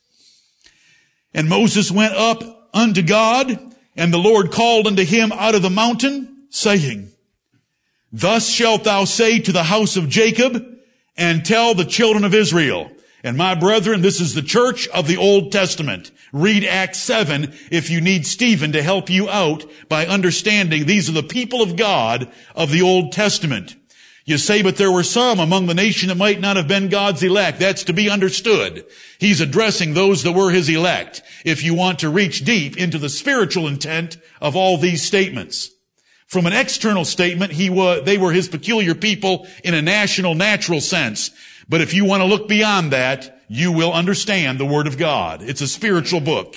And 1.34 1.49
Moses 1.49 1.90
went 1.90 2.14
up 2.14 2.68
unto 2.75 3.02
God, 3.02 3.75
and 3.96 4.12
the 4.12 4.18
Lord 4.18 4.52
called 4.52 4.87
unto 4.87 5.04
him 5.04 5.32
out 5.32 5.54
of 5.54 5.62
the 5.62 5.70
mountain, 5.70 6.46
saying, 6.50 7.11
Thus 8.12 8.49
shalt 8.49 8.84
thou 8.84 9.04
say 9.04 9.38
to 9.40 9.52
the 9.52 9.64
house 9.64 9.96
of 9.96 10.08
Jacob 10.08 10.64
and 11.16 11.44
tell 11.44 11.75
the 11.75 11.84
children 11.84 12.25
of 12.25 12.34
Israel. 12.34 12.90
And 13.25 13.37
my 13.37 13.54
brethren, 13.54 14.02
this 14.02 14.20
is 14.20 14.34
the 14.34 14.42
church 14.42 14.88
of 14.88 15.06
the 15.06 15.16
Old 15.16 15.52
Testament. 15.52 16.11
Read 16.32 16.64
Acts 16.64 16.98
7 16.98 17.52
if 17.70 17.90
you 17.90 18.00
need 18.00 18.26
Stephen 18.26 18.72
to 18.72 18.82
help 18.82 19.10
you 19.10 19.28
out 19.28 19.64
by 19.88 20.06
understanding 20.06 20.86
these 20.86 21.08
are 21.10 21.12
the 21.12 21.22
people 21.22 21.60
of 21.60 21.76
God 21.76 22.32
of 22.54 22.70
the 22.70 22.80
Old 22.80 23.12
Testament. 23.12 23.76
You 24.24 24.38
say, 24.38 24.62
but 24.62 24.76
there 24.76 24.92
were 24.92 25.02
some 25.02 25.40
among 25.40 25.66
the 25.66 25.74
nation 25.74 26.08
that 26.08 26.16
might 26.16 26.40
not 26.40 26.56
have 26.56 26.68
been 26.68 26.88
God's 26.88 27.22
elect. 27.22 27.58
That's 27.58 27.84
to 27.84 27.92
be 27.92 28.08
understood. 28.08 28.86
He's 29.18 29.40
addressing 29.40 29.92
those 29.92 30.22
that 30.22 30.32
were 30.32 30.50
his 30.50 30.68
elect. 30.68 31.22
If 31.44 31.64
you 31.64 31.74
want 31.74 31.98
to 31.98 32.08
reach 32.08 32.44
deep 32.44 32.78
into 32.78 32.98
the 32.98 33.08
spiritual 33.08 33.66
intent 33.66 34.16
of 34.40 34.54
all 34.56 34.78
these 34.78 35.02
statements. 35.02 35.70
From 36.28 36.46
an 36.46 36.52
external 36.54 37.04
statement, 37.04 37.52
he 37.52 37.68
was, 37.68 38.04
they 38.04 38.16
were 38.16 38.32
his 38.32 38.48
peculiar 38.48 38.94
people 38.94 39.46
in 39.64 39.74
a 39.74 39.82
national, 39.82 40.34
natural 40.34 40.80
sense. 40.80 41.30
But 41.68 41.80
if 41.80 41.92
you 41.92 42.04
want 42.04 42.22
to 42.22 42.26
look 42.26 42.48
beyond 42.48 42.92
that, 42.92 43.41
you 43.49 43.72
will 43.72 43.92
understand 43.92 44.58
the 44.58 44.66
Word 44.66 44.87
of 44.87 44.99
God. 44.99 45.42
It's 45.42 45.61
a 45.61 45.68
spiritual 45.68 46.20
book. 46.20 46.56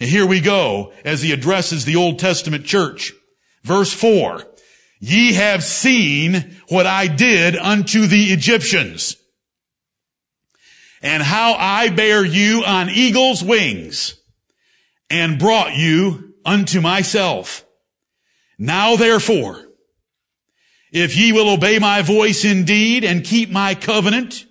And 0.00 0.10
here 0.10 0.26
we 0.26 0.40
go 0.40 0.92
as 1.04 1.22
he 1.22 1.32
addresses 1.32 1.84
the 1.84 1.96
Old 1.96 2.18
Testament 2.18 2.64
church. 2.64 3.12
Verse 3.62 3.92
4. 3.92 4.42
Ye 4.98 5.34
have 5.34 5.62
seen 5.62 6.56
what 6.68 6.86
I 6.86 7.06
did 7.06 7.56
unto 7.56 8.06
the 8.06 8.32
Egyptians 8.32 9.16
and 11.02 11.22
how 11.22 11.54
I 11.54 11.90
bare 11.90 12.24
you 12.24 12.64
on 12.64 12.88
eagle's 12.90 13.44
wings 13.44 14.18
and 15.10 15.38
brought 15.38 15.76
you 15.76 16.34
unto 16.44 16.80
myself. 16.80 17.64
Now 18.58 18.96
therefore, 18.96 19.62
if 20.92 21.14
ye 21.16 21.32
will 21.32 21.50
obey 21.50 21.78
my 21.78 22.00
voice 22.00 22.44
indeed 22.44 23.04
and 23.04 23.24
keep 23.24 23.50
my 23.50 23.74
covenant, 23.74 24.45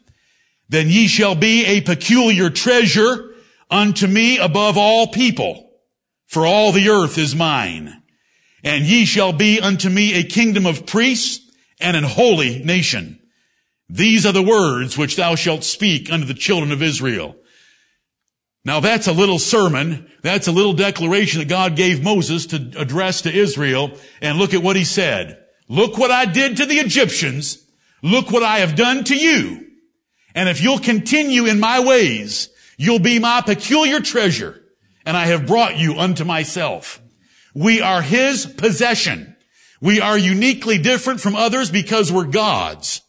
then 0.69 0.89
ye 0.89 1.07
shall 1.07 1.35
be 1.35 1.65
a 1.65 1.81
peculiar 1.81 2.49
treasure 2.49 3.33
unto 3.69 4.07
me 4.07 4.37
above 4.37 4.77
all 4.77 5.07
people, 5.07 5.71
for 6.27 6.45
all 6.45 6.71
the 6.71 6.89
earth 6.89 7.17
is 7.17 7.35
mine. 7.35 8.01
And 8.63 8.85
ye 8.85 9.05
shall 9.05 9.31
be 9.31 9.59
unto 9.59 9.89
me 9.89 10.15
a 10.15 10.23
kingdom 10.23 10.65
of 10.65 10.85
priests 10.85 11.51
and 11.79 11.95
an 11.95 12.03
holy 12.03 12.63
nation. 12.63 13.19
These 13.89 14.25
are 14.25 14.33
the 14.33 14.41
words 14.41 14.97
which 14.97 15.15
thou 15.15 15.35
shalt 15.35 15.63
speak 15.63 16.11
unto 16.11 16.25
the 16.25 16.33
children 16.33 16.71
of 16.71 16.81
Israel. 16.81 17.35
Now 18.63 18.79
that's 18.79 19.07
a 19.07 19.13
little 19.13 19.37
sermon. 19.37 20.09
That's 20.23 20.47
a 20.47 20.51
little 20.51 20.73
declaration 20.73 21.39
that 21.39 21.47
God 21.47 21.75
gave 21.75 22.03
Moses 22.03 22.47
to 22.47 22.71
address 22.75 23.21
to 23.21 23.31
Israel. 23.31 23.91
And 24.21 24.39
look 24.39 24.55
at 24.55 24.63
what 24.63 24.75
he 24.75 24.83
said. 24.83 25.39
Look 25.69 25.99
what 25.99 26.09
I 26.09 26.25
did 26.25 26.57
to 26.57 26.65
the 26.65 26.79
Egyptians. 26.79 27.63
Look 28.01 28.31
what 28.31 28.41
I 28.41 28.59
have 28.59 28.75
done 28.75 29.03
to 29.05 29.15
you. 29.15 29.64
And 30.35 30.49
if 30.49 30.61
you'll 30.61 30.79
continue 30.79 31.45
in 31.45 31.61
my 31.61 31.79
ways, 31.79 32.49
you'll 32.77 32.99
be 32.99 33.19
my 33.19 33.41
peculiar 33.41 34.01
treasure. 34.01 34.61
And 35.05 35.15
I 35.15 35.27
have 35.27 35.47
brought 35.47 35.77
you 35.77 35.97
unto 35.97 36.25
myself. 36.25 37.01
We 37.53 37.81
are 37.81 38.01
his 38.01 38.45
possession. 38.45 39.37
We 39.81 40.01
are 40.01 40.17
uniquely 40.17 40.77
different 40.77 41.21
from 41.21 41.35
others 41.35 41.71
because 41.71 42.11
we're 42.11 42.25
God's. 42.25 43.01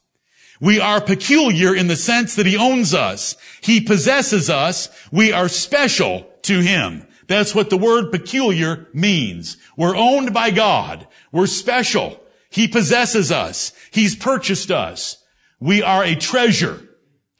We 0.60 0.80
are 0.80 1.00
peculiar 1.00 1.74
in 1.74 1.88
the 1.88 1.96
sense 1.96 2.36
that 2.36 2.46
he 2.46 2.56
owns 2.56 2.94
us. 2.94 3.36
He 3.60 3.80
possesses 3.80 4.48
us. 4.48 4.88
We 5.10 5.32
are 5.32 5.48
special 5.48 6.30
to 6.42 6.60
him. 6.60 7.06
That's 7.26 7.54
what 7.54 7.70
the 7.70 7.76
word 7.76 8.12
peculiar 8.12 8.86
means. 8.94 9.56
We're 9.76 9.96
owned 9.96 10.32
by 10.32 10.52
God. 10.52 11.08
We're 11.32 11.46
special. 11.46 12.22
He 12.50 12.68
possesses 12.68 13.32
us. 13.32 13.72
He's 13.90 14.14
purchased 14.14 14.70
us. 14.70 15.22
We 15.58 15.82
are 15.82 16.04
a 16.04 16.14
treasure 16.14 16.85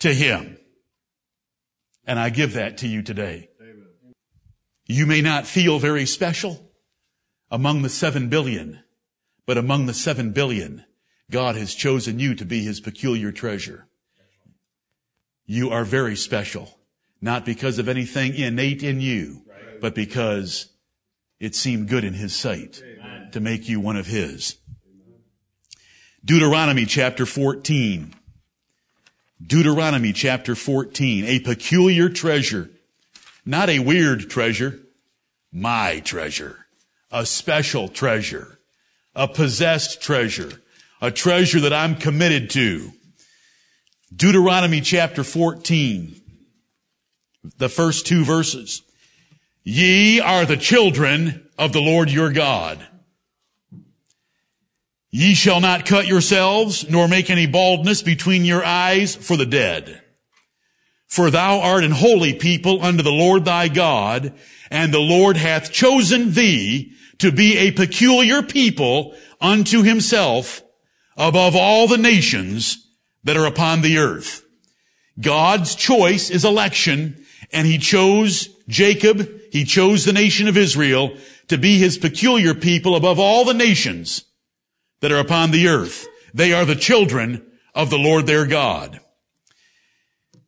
to 0.07 0.15
him. 0.15 0.59
And 2.07 2.19
I 2.19 2.31
give 2.31 2.53
that 2.53 2.79
to 2.79 2.89
you 2.89 3.03
today. 3.03 3.49
You 4.87 5.05
may 5.05 5.21
not 5.21 5.47
feel 5.47 5.81
very 5.81 6.07
special 6.07 6.71
among 7.51 7.83
the 7.83 7.89
seven 7.89 8.29
billion, 8.29 8.85
but 9.47 9.59
among 9.59 9.87
the 9.87 9.95
seven 9.95 10.31
billion, 10.31 10.85
God 11.31 11.57
has 11.57 11.75
chosen 11.75 12.21
you 12.21 12.37
to 12.37 12.45
be 12.45 12.63
his 12.63 12.81
peculiar 12.81 13.33
treasure. 13.33 13.89
You 15.45 15.71
are 15.71 15.85
very 15.85 16.15
special, 16.15 16.79
not 17.21 17.45
because 17.45 17.81
of 17.81 17.89
anything 17.89 18.35
innate 18.35 18.85
in 18.85 19.01
you, 19.01 19.43
but 19.81 19.97
because 19.97 20.69
it 21.41 21.57
seemed 21.57 21.89
good 21.89 22.05
in 22.05 22.15
his 22.15 22.35
sight 22.35 22.81
to 23.33 23.41
make 23.41 23.69
you 23.69 23.81
one 23.81 23.97
of 23.97 24.07
his. 24.07 24.57
Deuteronomy 26.25 26.87
chapter 26.87 27.27
14. 27.27 28.15
Deuteronomy 29.45 30.13
chapter 30.13 30.55
14. 30.55 31.25
A 31.25 31.41
peculiar 31.41 32.09
treasure. 32.09 32.71
Not 33.45 33.69
a 33.69 33.81
weird 33.81 34.31
treasure. 34.31 34.81
My 35.53 36.01
treasure. 36.01 36.67
A 37.11 37.27
special 37.27 37.89
treasure. 37.89 38.59
A 39.15 39.29
possessed 39.29 40.01
treasure 40.03 40.61
a 41.01 41.11
treasure 41.11 41.61
that 41.61 41.73
I'm 41.73 41.97
committed 41.97 42.51
to. 42.51 42.93
Deuteronomy 44.15 44.81
chapter 44.81 45.25
14, 45.25 46.21
the 47.59 47.69
first 47.69 48.07
two 48.07 48.25
verses. 48.25 48.83
Ye 49.63 50.21
are 50.21 50.47
the 50.47 50.57
children 50.57 51.49
of 51.59 51.73
the 51.73 51.81
Lord 51.81 52.11
your 52.11 52.33
God. 52.33 52.87
Ye 55.17 55.33
shall 55.33 55.63
not 55.63 55.87
cut 55.87 56.07
yourselves, 56.07 56.91
nor 56.91 57.09
make 57.09 57.31
any 57.31 57.47
baldness 57.47 58.03
between 58.03 58.45
your 58.45 58.63
eyes 58.63 59.17
for 59.17 59.39
the 59.39 59.47
dead. 59.47 60.03
For 61.07 61.31
thou 61.31 61.61
art 61.61 61.85
an 61.85 61.93
holy 61.93 62.35
people 62.35 62.85
unto 62.85 63.03
the 63.03 63.11
Lord 63.13 63.47
thy 63.47 63.69
God, 63.69 64.35
and 64.71 64.93
the 64.93 65.01
Lord 65.01 65.39
hath 65.39 65.73
chosen 65.73 66.33
thee 66.33 66.93
to 67.17 67.33
be 67.33 67.57
a 67.57 67.71
peculiar 67.71 68.43
people 68.43 69.15
unto 69.41 69.83
himself, 69.83 70.63
above 71.17 71.57
all 71.57 71.89
the 71.89 71.97
nations 71.97 72.87
that 73.25 73.39
are 73.39 73.47
upon 73.47 73.81
the 73.81 73.97
earth. 73.97 74.45
God's 75.19 75.75
choice 75.77 76.29
is 76.29 76.45
election, 76.45 77.25
and 77.51 77.67
he 77.67 77.79
chose 77.79 78.51
Jacob, 78.69 79.27
he 79.51 79.65
chose 79.65 80.05
the 80.05 80.13
nation 80.13 80.47
of 80.47 80.59
Israel 80.59 81.17
to 81.49 81.57
be 81.57 81.79
his 81.79 81.97
peculiar 81.97 82.53
people 82.53 82.95
above 82.95 83.19
all 83.19 83.47
the 83.47 83.55
nations 83.55 84.27
that 85.01 85.13
are 85.13 85.21
upon 85.21 85.51
the 85.51 85.69
earth. 85.69 86.07
They 86.35 86.53
are 86.53 86.65
the 86.65 86.77
children 86.77 87.45
of 87.75 87.91
the 87.91 87.99
Lord 87.99 88.27
their 88.27 88.47
God. 88.47 89.01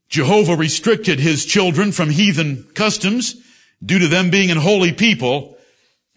Jehovah 0.09 0.57
restricted 0.57 1.21
his 1.21 1.45
children 1.45 1.93
from 1.93 2.11
heathen 2.11 2.65
customs 2.75 3.37
due 3.85 3.99
to 3.99 4.09
them 4.09 4.31
being 4.31 4.51
an 4.51 4.59
holy 4.59 4.93
people 4.93 5.59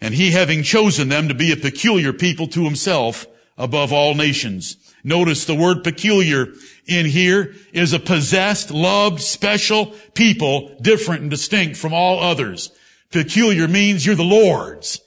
and 0.00 0.14
he 0.14 0.32
having 0.32 0.62
chosen 0.62 1.08
them 1.08 1.28
to 1.28 1.34
be 1.34 1.52
a 1.52 1.56
peculiar 1.56 2.12
people 2.12 2.48
to 2.48 2.64
himself 2.64 3.26
above 3.56 3.92
all 3.92 4.14
nations. 4.14 4.76
Notice 5.04 5.44
the 5.44 5.54
word 5.54 5.84
peculiar 5.84 6.48
in 6.86 7.06
here 7.06 7.54
is 7.72 7.92
a 7.92 7.98
possessed, 7.98 8.70
loved, 8.70 9.20
special 9.20 9.94
people, 10.14 10.76
different 10.80 11.22
and 11.22 11.30
distinct 11.30 11.76
from 11.76 11.92
all 11.92 12.20
others. 12.20 12.70
Peculiar 13.10 13.68
means 13.68 14.04
you're 14.04 14.14
the 14.14 14.24
Lord's 14.24 15.00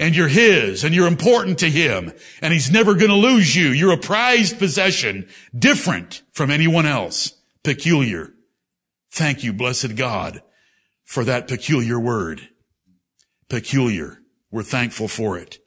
and 0.00 0.16
you're 0.16 0.28
His 0.28 0.82
and 0.82 0.94
you're 0.94 1.06
important 1.06 1.58
to 1.58 1.70
Him 1.70 2.12
and 2.40 2.52
He's 2.52 2.72
never 2.72 2.94
going 2.94 3.10
to 3.10 3.16
lose 3.16 3.54
you. 3.54 3.68
You're 3.68 3.92
a 3.92 3.98
prized 3.98 4.58
possession, 4.58 5.28
different 5.56 6.22
from 6.32 6.50
anyone 6.50 6.86
else. 6.86 7.34
Peculiar. 7.62 8.32
Thank 9.12 9.44
you, 9.44 9.52
blessed 9.52 9.96
God, 9.96 10.42
for 11.04 11.22
that 11.24 11.46
peculiar 11.46 12.00
word. 12.00 12.48
Peculiar. 13.48 14.18
We're 14.50 14.62
thankful 14.62 15.06
for 15.06 15.38
it. 15.38 15.58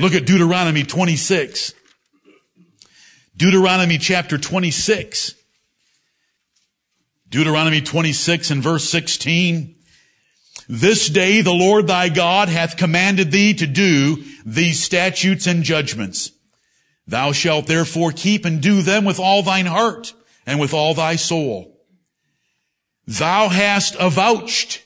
Look 0.00 0.14
at 0.14 0.26
Deuteronomy 0.26 0.82
26. 0.82 1.74
Deuteronomy 3.36 3.98
chapter 3.98 4.38
26. 4.38 5.34
Deuteronomy 7.28 7.80
26 7.80 8.50
and 8.50 8.62
verse 8.62 8.88
16. 8.88 9.76
This 10.68 11.08
day 11.08 11.42
the 11.42 11.52
Lord 11.52 11.86
thy 11.86 12.08
God 12.08 12.48
hath 12.48 12.76
commanded 12.76 13.30
thee 13.30 13.54
to 13.54 13.66
do 13.66 14.24
these 14.46 14.82
statutes 14.82 15.46
and 15.46 15.62
judgments. 15.62 16.30
Thou 17.06 17.32
shalt 17.32 17.66
therefore 17.66 18.12
keep 18.12 18.44
and 18.44 18.62
do 18.62 18.80
them 18.82 19.04
with 19.04 19.20
all 19.20 19.42
thine 19.42 19.66
heart 19.66 20.14
and 20.46 20.58
with 20.58 20.72
all 20.72 20.94
thy 20.94 21.16
soul. 21.16 21.78
Thou 23.06 23.48
hast 23.48 23.94
avouched 23.96 24.82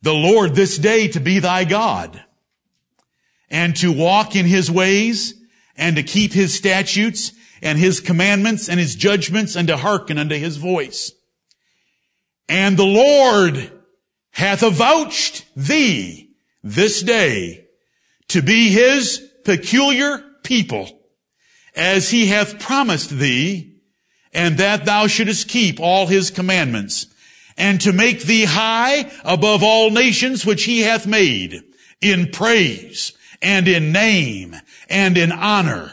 the 0.00 0.14
Lord 0.14 0.54
this 0.54 0.78
day 0.78 1.08
to 1.08 1.20
be 1.20 1.40
thy 1.40 1.64
God 1.64 2.22
and 3.50 3.76
to 3.76 3.92
walk 3.92 4.34
in 4.34 4.46
his 4.46 4.70
ways 4.70 5.34
and 5.76 5.96
to 5.96 6.02
keep 6.02 6.32
his 6.32 6.54
statutes 6.54 7.32
and 7.60 7.78
his 7.78 8.00
commandments 8.00 8.68
and 8.68 8.80
his 8.80 8.94
judgments 8.94 9.56
and 9.56 9.68
to 9.68 9.76
hearken 9.76 10.16
unto 10.16 10.36
his 10.36 10.56
voice. 10.56 11.12
And 12.48 12.76
the 12.76 12.84
Lord 12.84 13.72
hath 14.30 14.62
avouched 14.62 15.44
thee 15.56 16.30
this 16.62 17.02
day 17.02 17.66
to 18.28 18.42
be 18.42 18.68
his 18.70 19.18
peculiar 19.44 20.22
people 20.42 21.00
as 21.74 22.10
he 22.10 22.26
hath 22.26 22.58
promised 22.58 23.10
thee 23.10 23.76
and 24.32 24.58
that 24.58 24.84
thou 24.84 25.06
shouldest 25.06 25.48
keep 25.48 25.80
all 25.80 26.06
his 26.06 26.30
commandments 26.30 27.06
and 27.56 27.80
to 27.80 27.92
make 27.92 28.22
thee 28.22 28.44
high 28.44 29.10
above 29.24 29.62
all 29.62 29.90
nations 29.90 30.44
which 30.44 30.64
he 30.64 30.80
hath 30.80 31.06
made 31.06 31.62
in 32.00 32.30
praise 32.30 33.12
and 33.40 33.66
in 33.68 33.92
name 33.92 34.54
and 34.88 35.16
in 35.16 35.32
honor 35.32 35.92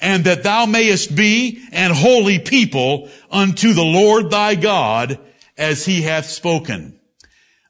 and 0.00 0.24
that 0.24 0.42
thou 0.42 0.66
mayest 0.66 1.14
be 1.14 1.62
an 1.72 1.90
holy 1.90 2.38
people 2.38 3.08
unto 3.30 3.72
the 3.72 3.84
Lord 3.84 4.30
thy 4.30 4.54
God 4.54 5.18
as 5.56 5.84
he 5.84 6.02
hath 6.02 6.26
spoken. 6.26 6.98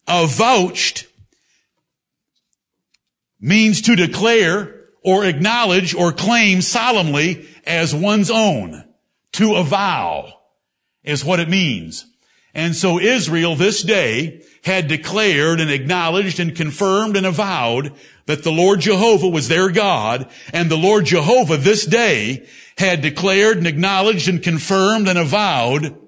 Avouched 0.06 1.06
means 3.40 3.82
to 3.82 3.96
declare 3.96 4.74
or 5.02 5.24
acknowledge 5.24 5.94
or 5.94 6.12
claim 6.12 6.62
solemnly 6.62 7.46
as 7.66 7.94
one's 7.94 8.30
own. 8.30 8.84
To 9.32 9.56
avow 9.56 10.32
is 11.02 11.24
what 11.24 11.40
it 11.40 11.48
means. 11.48 12.06
And 12.54 12.74
so 12.76 13.00
Israel 13.00 13.56
this 13.56 13.82
day 13.82 14.42
had 14.62 14.86
declared 14.86 15.60
and 15.60 15.70
acknowledged 15.70 16.38
and 16.38 16.54
confirmed 16.54 17.16
and 17.16 17.26
avowed 17.26 17.92
that 18.26 18.44
the 18.44 18.52
Lord 18.52 18.80
Jehovah 18.80 19.28
was 19.28 19.48
their 19.48 19.70
God, 19.70 20.30
and 20.52 20.70
the 20.70 20.78
Lord 20.78 21.04
Jehovah 21.04 21.56
this 21.56 21.84
day 21.84 22.46
had 22.78 23.02
declared 23.02 23.58
and 23.58 23.66
acknowledged 23.66 24.28
and 24.28 24.42
confirmed 24.42 25.08
and 25.08 25.18
avowed 25.18 25.98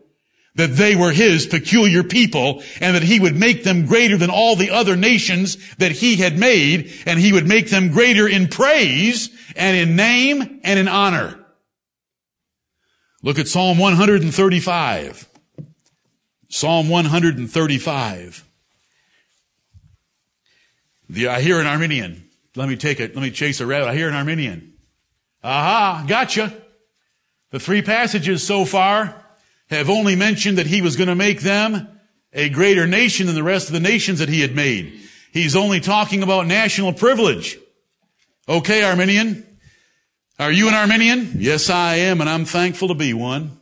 that 0.57 0.73
they 0.73 0.97
were 0.97 1.13
his 1.13 1.47
peculiar 1.47 2.03
people 2.03 2.63
and 2.81 2.97
that 2.97 3.03
he 3.03 3.21
would 3.21 3.37
make 3.37 3.63
them 3.63 3.87
greater 3.87 4.17
than 4.17 4.31
all 4.31 4.57
the 4.57 4.71
other 4.71 4.97
nations 4.97 5.57
that 5.77 5.93
he 5.93 6.17
had 6.17 6.39
made 6.39 6.93
and 7.07 7.21
he 7.21 7.33
would 7.33 7.47
make 7.47 7.71
them 7.71 7.91
greater 7.91 8.27
in 8.27 8.49
praise 8.49 9.31
and 9.55 9.77
in 9.77 9.97
name 9.97 10.61
and 10.65 10.79
in 10.79 10.89
honor. 10.89 11.39
Look 13.23 13.39
at 13.39 13.49
Psalm 13.49 13.79
135. 13.79 15.29
Psalm 16.49 16.89
135. 16.89 18.45
The, 21.09 21.29
I 21.29 21.41
hear 21.41 21.61
an 21.61 21.67
Arminian. 21.67 22.29
Let 22.55 22.69
me 22.69 22.77
take 22.77 22.99
it. 23.01 23.15
Let 23.15 23.23
me 23.23 23.31
chase 23.31 23.61
a 23.61 23.67
rabbit. 23.67 23.89
I 23.89 23.95
hear 23.95 24.09
an 24.09 24.15
Arminian. 24.15 24.75
Aha, 25.45 26.05
gotcha. 26.09 26.53
The 27.51 27.61
three 27.61 27.83
passages 27.83 28.43
so 28.43 28.65
far 28.65 29.26
have 29.71 29.91
only 29.91 30.17
mentioned 30.17 30.59
that 30.59 30.67
he 30.67 30.83
was 30.83 30.97
going 30.97 31.09
to 31.09 31.15
make 31.15 31.41
them 31.41 31.89
a 32.33 32.49
greater 32.49 32.87
nation 32.87 33.27
than 33.27 33.35
the 33.35 33.43
rest 33.43 33.69
of 33.69 33.73
the 33.73 33.81
nations 33.81 34.19
that 34.19 34.29
he 34.29 34.41
had 34.41 34.55
made. 34.55 35.01
He's 35.33 35.57
only 35.57 35.81
talking 35.81 36.23
about 36.23 36.47
national 36.47 36.93
privilege. 36.93 37.59
Okay, 38.49 38.83
Arminian. 38.83 39.45
Are 40.39 40.53
you 40.53 40.69
an 40.69 40.75
Arminian? 40.75 41.33
Yes, 41.37 41.71
I 41.71 41.97
am, 41.97 42.21
and 42.21 42.29
I'm 42.29 42.45
thankful 42.45 42.89
to 42.89 42.95
be 42.95 43.15
one. 43.15 43.59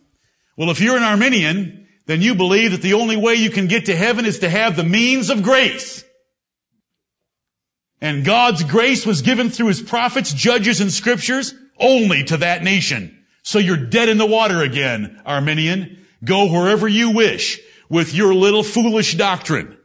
Well, 0.56 0.70
if 0.70 0.80
you're 0.80 0.96
an 0.96 1.02
Arminian, 1.02 1.87
then 2.06 2.20
you 2.20 2.34
believe 2.34 2.73
that 2.73 2.82
the 2.82 2.94
only 2.94 3.16
way 3.16 3.34
you 3.34 3.50
can 3.50 3.66
get 3.66 3.87
to 3.87 3.96
heaven 3.96 4.26
is 4.26 4.40
to 4.40 4.50
have 4.50 4.76
the 4.76 4.84
means 4.84 5.30
of 5.30 5.42
grace. 5.42 6.04
And 8.00 8.25
God's 8.25 8.62
grace 8.64 9.06
was 9.06 9.23
given 9.23 9.49
through 9.49 9.68
his 9.68 9.80
prophets, 9.80 10.32
judges, 10.34 10.80
and 10.80 10.92
scriptures 10.92 11.55
only 11.78 12.24
to 12.24 12.37
that 12.37 12.62
nation. 12.62 13.24
So 13.42 13.59
you're 13.59 13.76
dead 13.76 14.09
in 14.09 14.18
the 14.18 14.26
water 14.26 14.62
again, 14.62 15.22
Arminian. 15.24 16.03
Go 16.22 16.53
wherever 16.53 16.87
you 16.87 17.11
wish 17.11 17.61
with 17.88 18.14
your 18.14 18.35
little 18.35 18.62
foolish 18.62 19.14
doctrine. 19.14 19.77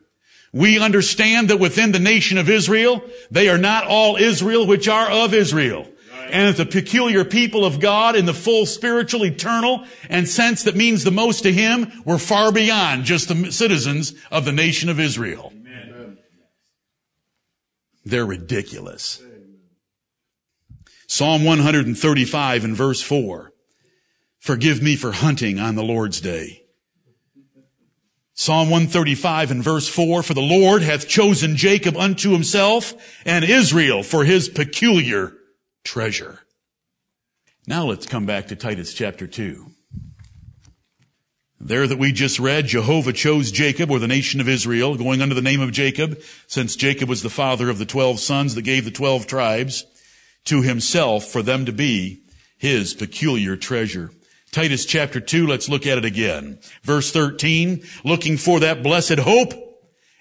We 0.51 0.79
understand 0.79 1.49
that 1.49 1.59
within 1.59 1.91
the 1.91 1.99
nation 1.99 2.37
of 2.37 2.49
Israel, 2.49 3.03
they 3.29 3.49
are 3.49 3.57
not 3.57 3.85
all 3.85 4.17
Israel 4.17 4.65
which 4.65 4.87
are 4.87 5.09
of 5.09 5.33
Israel. 5.33 5.87
And 6.31 6.47
that 6.47 6.57
the 6.57 6.65
peculiar 6.65 7.25
people 7.25 7.65
of 7.65 7.79
God 7.79 8.15
in 8.15 8.25
the 8.25 8.35
full 8.35 8.67
spiritual, 8.67 9.25
eternal, 9.25 9.85
and 10.09 10.27
sense 10.27 10.63
that 10.63 10.75
means 10.75 11.03
the 11.03 11.11
most 11.11 11.41
to 11.41 11.51
Him 11.51 11.91
were 12.05 12.19
far 12.19 12.51
beyond 12.51 13.05
just 13.05 13.29
the 13.29 13.51
citizens 13.51 14.13
of 14.29 14.45
the 14.45 14.51
nation 14.51 14.89
of 14.89 14.99
Israel. 14.99 15.51
Amen. 15.55 16.17
They're 18.05 18.25
ridiculous. 18.25 19.23
Psalm 21.07 21.43
135 21.43 22.63
and 22.63 22.75
verse 22.75 23.01
4. 23.01 23.48
Forgive 24.39 24.81
me 24.81 24.95
for 24.95 25.11
hunting 25.11 25.59
on 25.59 25.75
the 25.75 25.83
Lord's 25.83 26.21
day. 26.21 26.63
Psalm 28.33 28.69
135 28.69 29.51
and 29.51 29.61
verse 29.61 29.89
4, 29.89 30.23
For 30.23 30.33
the 30.33 30.41
Lord 30.41 30.81
hath 30.81 31.09
chosen 31.09 31.57
Jacob 31.57 31.97
unto 31.97 32.31
himself 32.31 32.93
and 33.25 33.43
Israel 33.43 34.01
for 34.01 34.23
his 34.23 34.47
peculiar 34.47 35.33
treasure. 35.83 36.39
Now 37.67 37.85
let's 37.85 38.05
come 38.05 38.25
back 38.25 38.47
to 38.47 38.55
Titus 38.55 38.93
chapter 38.93 39.27
2. 39.27 39.71
There 41.59 41.85
that 41.85 41.99
we 41.99 42.13
just 42.13 42.39
read, 42.39 42.67
Jehovah 42.67 43.11
chose 43.11 43.51
Jacob 43.51 43.91
or 43.91 43.99
the 43.99 44.07
nation 44.07 44.39
of 44.39 44.47
Israel, 44.47 44.95
going 44.95 45.21
under 45.21 45.35
the 45.35 45.41
name 45.41 45.59
of 45.59 45.73
Jacob, 45.73 46.21
since 46.47 46.77
Jacob 46.77 47.09
was 47.09 47.21
the 47.21 47.29
father 47.29 47.69
of 47.69 47.77
the 47.77 47.85
twelve 47.85 48.21
sons 48.21 48.55
that 48.55 48.61
gave 48.61 48.85
the 48.85 48.91
twelve 48.91 49.27
tribes 49.27 49.85
to 50.45 50.61
himself 50.61 51.25
for 51.25 51.41
them 51.41 51.65
to 51.65 51.73
be 51.73 52.23
his 52.57 52.93
peculiar 52.93 53.57
treasure. 53.57 54.11
Titus 54.51 54.85
chapter 54.85 55.19
2, 55.19 55.45
let's 55.45 55.69
look 55.69 55.85
at 55.85 55.99
it 55.99 56.05
again. 56.05 56.57
Verse 56.81 57.11
13, 57.11 57.83
looking 58.03 58.35
for 58.35 58.59
that 58.59 58.81
blessed 58.81 59.19
hope 59.19 59.53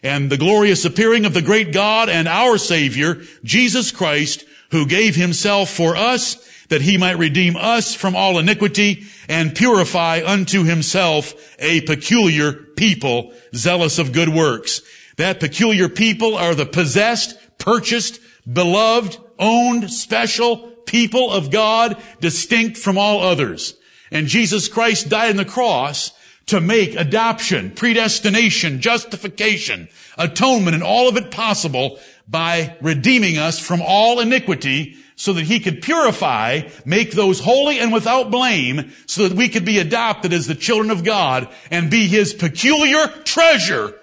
and 0.03 0.31
the 0.31 0.37
glorious 0.37 0.85
appearing 0.85 1.25
of 1.25 1.33
the 1.33 1.43
great 1.43 1.73
God 1.73 2.11
and 2.11 2.29
our 2.29 2.59
Savior, 2.59 3.23
Jesus 3.43 3.91
Christ, 3.91 4.45
who 4.71 4.87
gave 4.87 5.17
himself 5.17 5.71
for 5.71 5.97
us 5.97 6.37
that 6.69 6.83
he 6.83 6.99
might 6.99 7.17
redeem 7.17 7.57
us 7.57 7.95
from 7.95 8.15
all 8.15 8.39
iniquity 8.39 9.05
and 9.31 9.55
purify 9.55 10.21
unto 10.25 10.65
himself 10.65 11.57
a 11.59 11.81
peculiar 11.83 12.53
people 12.53 13.33
zealous 13.55 13.99
of 13.99 14.13
good 14.13 14.29
works. 14.29 14.83
That 15.17 15.41
peculiar 15.41 15.89
people 15.89 16.37
are 16.37 16.55
the 16.55 16.67
possessed, 16.67 17.39
purchased, 17.57 18.21
beloved, 18.51 19.17
owned, 19.39 19.91
special 19.91 20.69
people 20.85 21.31
of 21.31 21.51
God, 21.51 21.97
distinct 22.21 22.77
from 22.77 22.99
all 22.99 23.23
others. 23.23 23.78
And 24.11 24.27
Jesus 24.27 24.69
Christ 24.69 25.09
died 25.09 25.31
on 25.31 25.37
the 25.37 25.45
cross 25.45 26.13
to 26.47 26.61
make 26.61 26.95
adoption, 26.95 27.71
predestination, 27.71 28.81
justification, 28.81 29.89
atonement, 30.17 30.75
and 30.75 30.83
all 30.83 31.09
of 31.09 31.17
it 31.17 31.31
possible 31.31 31.99
by 32.27 32.77
redeeming 32.81 33.39
us 33.39 33.59
from 33.59 33.83
all 33.83 34.21
iniquity 34.21 34.97
so 35.17 35.33
that 35.33 35.45
he 35.45 35.61
could 35.61 35.83
purify, 35.83 36.63
make 36.85 37.11
those 37.11 37.41
holy 37.41 37.81
and 37.81 37.93
without 37.93 38.31
blame 38.31 38.93
so 39.07 39.29
that 39.29 39.37
we 39.37 39.49
could 39.49 39.65
be 39.65 39.79
adopted 39.79 40.33
as 40.33 40.47
the 40.47 40.55
children 40.55 40.91
of 40.91 41.05
God 41.05 41.49
and 41.71 41.91
be 41.91 42.07
his 42.07 42.33
peculiar 42.33 43.09
treasure 43.25 43.95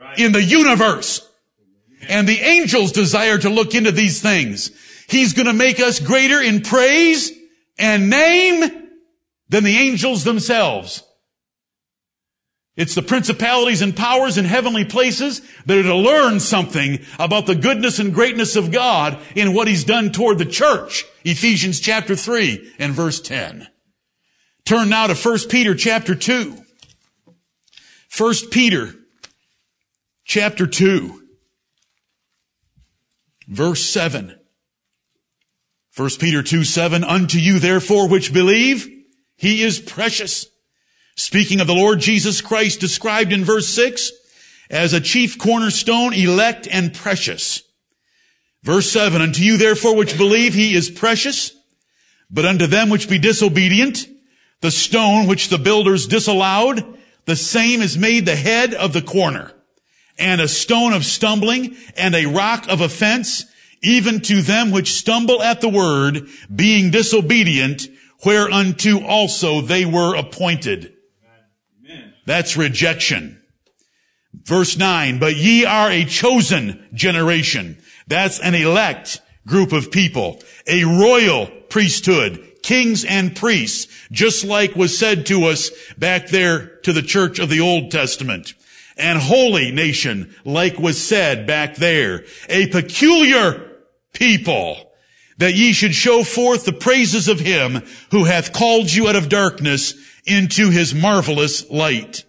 right. 0.00 0.18
in 0.18 0.32
the 0.32 0.42
universe. 0.42 1.26
And 2.08 2.28
the 2.28 2.40
angels 2.40 2.92
desire 2.92 3.38
to 3.38 3.48
look 3.48 3.74
into 3.74 3.92
these 3.92 4.20
things. 4.20 4.72
He's 5.08 5.32
going 5.32 5.46
to 5.46 5.52
make 5.52 5.78
us 5.78 6.00
greater 6.00 6.40
in 6.40 6.62
praise 6.62 7.30
and 7.78 8.10
name 8.10 8.81
than 9.52 9.64
the 9.64 9.76
angels 9.76 10.24
themselves. 10.24 11.04
It's 12.74 12.94
the 12.94 13.02
principalities 13.02 13.82
and 13.82 13.94
powers 13.94 14.38
in 14.38 14.46
heavenly 14.46 14.86
places 14.86 15.42
that 15.66 15.78
are 15.78 15.82
to 15.82 15.94
learn 15.94 16.40
something 16.40 17.00
about 17.18 17.44
the 17.44 17.54
goodness 17.54 17.98
and 17.98 18.14
greatness 18.14 18.56
of 18.56 18.72
God 18.72 19.18
in 19.36 19.52
what 19.52 19.68
He's 19.68 19.84
done 19.84 20.10
toward 20.10 20.38
the 20.38 20.46
church. 20.46 21.04
Ephesians 21.22 21.80
chapter 21.80 22.16
3 22.16 22.72
and 22.78 22.94
verse 22.94 23.20
10. 23.20 23.68
Turn 24.64 24.88
now 24.88 25.06
to 25.06 25.14
1 25.14 25.38
Peter 25.50 25.74
chapter 25.74 26.14
2. 26.14 26.56
1 28.16 28.34
Peter 28.50 28.94
chapter 30.24 30.66
2 30.66 31.22
verse 33.48 33.84
7. 33.84 34.34
1 35.94 36.08
Peter 36.18 36.42
2, 36.42 36.64
7, 36.64 37.04
unto 37.04 37.36
you 37.36 37.58
therefore 37.58 38.08
which 38.08 38.32
believe, 38.32 39.01
he 39.36 39.62
is 39.62 39.78
precious. 39.78 40.46
Speaking 41.16 41.60
of 41.60 41.66
the 41.66 41.74
Lord 41.74 42.00
Jesus 42.00 42.40
Christ 42.40 42.80
described 42.80 43.32
in 43.32 43.44
verse 43.44 43.68
6 43.68 44.12
as 44.70 44.92
a 44.92 45.00
chief 45.00 45.38
cornerstone, 45.38 46.14
elect 46.14 46.66
and 46.70 46.94
precious. 46.94 47.62
Verse 48.62 48.90
7, 48.90 49.20
Unto 49.20 49.42
you 49.42 49.56
therefore 49.56 49.96
which 49.96 50.16
believe 50.16 50.54
he 50.54 50.74
is 50.74 50.90
precious, 50.90 51.52
but 52.30 52.46
unto 52.46 52.66
them 52.66 52.88
which 52.88 53.08
be 53.08 53.18
disobedient, 53.18 54.06
the 54.60 54.70
stone 54.70 55.26
which 55.26 55.48
the 55.48 55.58
builders 55.58 56.06
disallowed, 56.06 56.98
the 57.26 57.36
same 57.36 57.82
is 57.82 57.98
made 57.98 58.24
the 58.24 58.36
head 58.36 58.72
of 58.72 58.92
the 58.92 59.02
corner, 59.02 59.52
and 60.18 60.40
a 60.40 60.48
stone 60.48 60.92
of 60.92 61.04
stumbling, 61.04 61.76
and 61.96 62.14
a 62.14 62.26
rock 62.26 62.66
of 62.68 62.80
offense, 62.80 63.44
even 63.82 64.20
to 64.20 64.40
them 64.40 64.70
which 64.70 64.92
stumble 64.92 65.42
at 65.42 65.60
the 65.60 65.68
word, 65.68 66.28
being 66.54 66.90
disobedient, 66.90 67.88
whereunto 68.24 69.04
also 69.04 69.60
they 69.60 69.84
were 69.84 70.14
appointed. 70.14 70.92
Amen. 71.84 72.14
That's 72.26 72.56
rejection. 72.56 73.42
Verse 74.34 74.76
9, 74.76 75.18
but 75.18 75.36
ye 75.36 75.64
are 75.64 75.90
a 75.90 76.04
chosen 76.04 76.88
generation. 76.94 77.78
That's 78.06 78.40
an 78.40 78.54
elect 78.54 79.20
group 79.46 79.72
of 79.72 79.90
people. 79.90 80.42
A 80.66 80.84
royal 80.84 81.46
priesthood. 81.68 82.48
Kings 82.62 83.04
and 83.04 83.34
priests. 83.34 83.92
Just 84.10 84.44
like 84.44 84.76
was 84.76 84.96
said 84.96 85.26
to 85.26 85.44
us 85.44 85.70
back 85.98 86.28
there 86.28 86.76
to 86.78 86.92
the 86.92 87.02
church 87.02 87.38
of 87.38 87.50
the 87.50 87.60
Old 87.60 87.90
Testament. 87.90 88.54
And 88.96 89.18
holy 89.18 89.72
nation, 89.72 90.34
like 90.44 90.78
was 90.78 91.02
said 91.02 91.46
back 91.46 91.76
there. 91.76 92.24
A 92.48 92.68
peculiar 92.68 93.70
people 94.12 94.91
that 95.38 95.54
ye 95.54 95.72
should 95.72 95.94
show 95.94 96.22
forth 96.22 96.64
the 96.64 96.72
praises 96.72 97.28
of 97.28 97.40
him 97.40 97.82
who 98.10 98.24
hath 98.24 98.52
called 98.52 98.92
you 98.92 99.08
out 99.08 99.16
of 99.16 99.28
darkness 99.28 99.94
into 100.24 100.70
his 100.70 100.94
marvelous 100.94 101.68
light, 101.70 102.24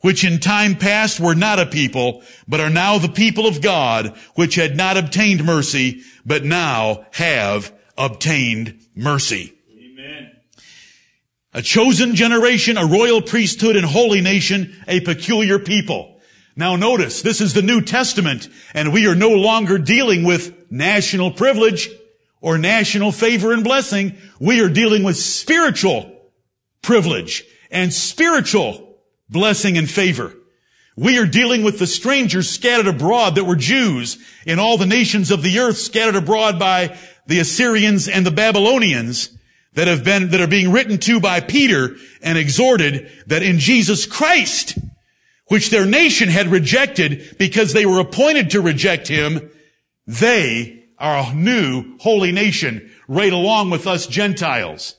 which 0.00 0.24
in 0.24 0.38
time 0.38 0.76
past 0.76 1.20
were 1.20 1.34
not 1.34 1.58
a 1.58 1.66
people, 1.66 2.22
but 2.46 2.60
are 2.60 2.70
now 2.70 2.98
the 2.98 3.08
people 3.08 3.46
of 3.46 3.60
God, 3.60 4.16
which 4.34 4.54
had 4.54 4.76
not 4.76 4.96
obtained 4.96 5.44
mercy, 5.44 6.02
but 6.24 6.44
now 6.44 7.06
have 7.12 7.72
obtained 7.96 8.78
mercy. 8.94 9.52
Amen. 9.72 10.30
A 11.52 11.62
chosen 11.62 12.14
generation, 12.14 12.76
a 12.76 12.86
royal 12.86 13.20
priesthood 13.20 13.76
and 13.76 13.84
holy 13.84 14.20
nation, 14.20 14.82
a 14.86 15.00
peculiar 15.00 15.58
people. 15.58 16.14
Now 16.56 16.76
notice, 16.76 17.22
this 17.22 17.40
is 17.40 17.54
the 17.54 17.62
New 17.62 17.82
Testament, 17.82 18.48
and 18.74 18.92
we 18.92 19.06
are 19.06 19.14
no 19.14 19.30
longer 19.30 19.78
dealing 19.78 20.24
with 20.24 20.72
national 20.72 21.30
privilege 21.30 21.88
or 22.40 22.58
national 22.58 23.12
favor 23.12 23.52
and 23.52 23.64
blessing. 23.64 24.16
We 24.40 24.60
are 24.60 24.68
dealing 24.68 25.02
with 25.02 25.16
spiritual 25.16 26.14
privilege 26.82 27.44
and 27.70 27.92
spiritual 27.92 28.98
blessing 29.28 29.76
and 29.76 29.90
favor. 29.90 30.34
We 30.96 31.18
are 31.18 31.26
dealing 31.26 31.62
with 31.62 31.78
the 31.78 31.86
strangers 31.86 32.50
scattered 32.50 32.88
abroad 32.88 33.36
that 33.36 33.44
were 33.44 33.56
Jews 33.56 34.18
in 34.44 34.58
all 34.58 34.78
the 34.78 34.86
nations 34.86 35.30
of 35.30 35.42
the 35.42 35.58
earth 35.60 35.78
scattered 35.78 36.16
abroad 36.16 36.58
by 36.58 36.98
the 37.26 37.38
Assyrians 37.38 38.08
and 38.08 38.26
the 38.26 38.32
Babylonians 38.32 39.30
that 39.74 39.86
have 39.86 40.02
been, 40.02 40.30
that 40.30 40.40
are 40.40 40.48
being 40.48 40.72
written 40.72 40.98
to 40.98 41.20
by 41.20 41.40
Peter 41.40 41.94
and 42.20 42.36
exhorted 42.36 43.10
that 43.26 43.42
in 43.44 43.58
Jesus 43.58 44.06
Christ 44.06 44.76
which 45.48 45.70
their 45.70 45.86
nation 45.86 46.28
had 46.28 46.48
rejected 46.48 47.36
because 47.38 47.72
they 47.72 47.86
were 47.86 48.00
appointed 48.00 48.50
to 48.50 48.60
reject 48.60 49.08
him, 49.08 49.50
they 50.06 50.77
a 50.98 51.32
new 51.34 51.96
holy 51.98 52.32
nation 52.32 52.90
right 53.06 53.32
along 53.32 53.70
with 53.70 53.86
us 53.86 54.06
Gentiles. 54.06 54.96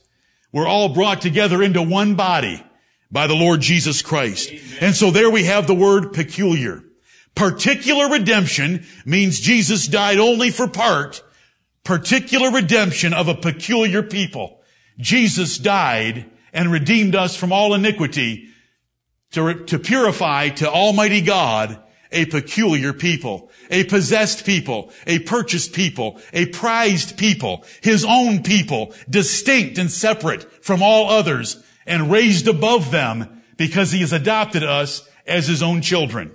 We're 0.52 0.66
all 0.66 0.88
brought 0.88 1.20
together 1.20 1.62
into 1.62 1.82
one 1.82 2.14
body 2.14 2.64
by 3.10 3.26
the 3.26 3.34
Lord 3.34 3.60
Jesus 3.60 4.02
Christ. 4.02 4.50
Amen. 4.50 4.78
And 4.80 4.94
so 4.94 5.10
there 5.10 5.30
we 5.30 5.44
have 5.44 5.66
the 5.66 5.74
word 5.74 6.12
peculiar. 6.12 6.82
Particular 7.34 8.08
redemption 8.08 8.84
means 9.04 9.40
Jesus 9.40 9.86
died 9.86 10.18
only 10.18 10.50
for 10.50 10.66
part. 10.66 11.22
Particular 11.84 12.50
redemption 12.50 13.14
of 13.14 13.28
a 13.28 13.34
peculiar 13.34 14.02
people. 14.02 14.60
Jesus 14.98 15.58
died 15.58 16.30
and 16.52 16.70
redeemed 16.70 17.14
us 17.14 17.36
from 17.36 17.52
all 17.52 17.74
iniquity 17.74 18.48
to, 19.32 19.64
to 19.64 19.78
purify 19.78 20.48
to 20.48 20.68
Almighty 20.68 21.20
God 21.20 21.80
a 22.12 22.26
peculiar 22.26 22.92
people, 22.92 23.50
a 23.70 23.84
possessed 23.84 24.44
people, 24.44 24.92
a 25.06 25.20
purchased 25.20 25.72
people, 25.72 26.20
a 26.32 26.46
prized 26.46 27.16
people, 27.16 27.64
His 27.82 28.04
own 28.04 28.42
people, 28.42 28.94
distinct 29.08 29.78
and 29.78 29.90
separate 29.90 30.64
from 30.64 30.82
all 30.82 31.10
others 31.10 31.62
and 31.86 32.10
raised 32.10 32.48
above 32.48 32.90
them 32.90 33.42
because 33.56 33.92
He 33.92 34.00
has 34.00 34.12
adopted 34.12 34.62
us 34.62 35.08
as 35.26 35.46
His 35.46 35.62
own 35.62 35.82
children. 35.82 36.32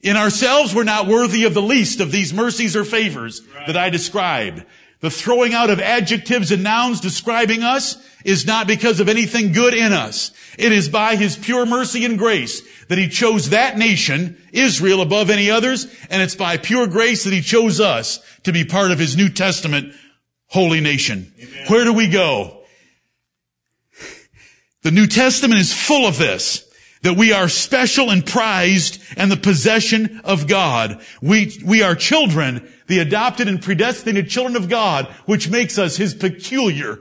In 0.00 0.16
ourselves, 0.16 0.74
we're 0.74 0.84
not 0.84 1.08
worthy 1.08 1.44
of 1.44 1.54
the 1.54 1.62
least 1.62 2.00
of 2.00 2.12
these 2.12 2.32
mercies 2.32 2.76
or 2.76 2.84
favors 2.84 3.42
that 3.66 3.76
I 3.76 3.90
described. 3.90 4.64
The 5.00 5.10
throwing 5.10 5.54
out 5.54 5.70
of 5.70 5.80
adjectives 5.80 6.50
and 6.50 6.64
nouns 6.64 7.00
describing 7.00 7.62
us 7.62 7.96
is 8.24 8.46
not 8.46 8.66
because 8.66 8.98
of 8.98 9.08
anything 9.08 9.52
good 9.52 9.72
in 9.72 9.92
us. 9.92 10.32
It 10.58 10.72
is 10.72 10.88
by 10.88 11.14
His 11.14 11.36
pure 11.36 11.64
mercy 11.66 12.04
and 12.04 12.18
grace 12.18 12.62
that 12.88 12.98
He 12.98 13.08
chose 13.08 13.50
that 13.50 13.78
nation, 13.78 14.36
Israel, 14.52 15.00
above 15.00 15.30
any 15.30 15.50
others, 15.50 15.86
and 16.10 16.20
it's 16.20 16.34
by 16.34 16.56
pure 16.56 16.88
grace 16.88 17.24
that 17.24 17.32
He 17.32 17.42
chose 17.42 17.80
us 17.80 18.18
to 18.42 18.52
be 18.52 18.64
part 18.64 18.90
of 18.90 18.98
His 18.98 19.16
New 19.16 19.28
Testament 19.28 19.94
holy 20.46 20.80
nation. 20.80 21.32
Amen. 21.40 21.66
Where 21.68 21.84
do 21.84 21.92
we 21.92 22.08
go? 22.08 22.62
The 24.82 24.90
New 24.90 25.06
Testament 25.06 25.60
is 25.60 25.72
full 25.72 26.06
of 26.06 26.18
this 26.18 26.64
that 27.02 27.16
we 27.16 27.32
are 27.32 27.48
special 27.48 28.10
and 28.10 28.26
prized 28.26 29.00
and 29.16 29.30
the 29.30 29.36
possession 29.36 30.20
of 30.24 30.48
God. 30.48 31.00
We, 31.22 31.56
we 31.64 31.82
are 31.82 31.94
children 31.94 32.68
the 32.88 32.98
adopted 32.98 33.48
and 33.48 33.62
predestinated 33.62 34.28
children 34.28 34.56
of 34.56 34.68
God, 34.68 35.06
which 35.26 35.48
makes 35.48 35.78
us 35.78 35.96
his 35.96 36.14
peculiar 36.14 36.98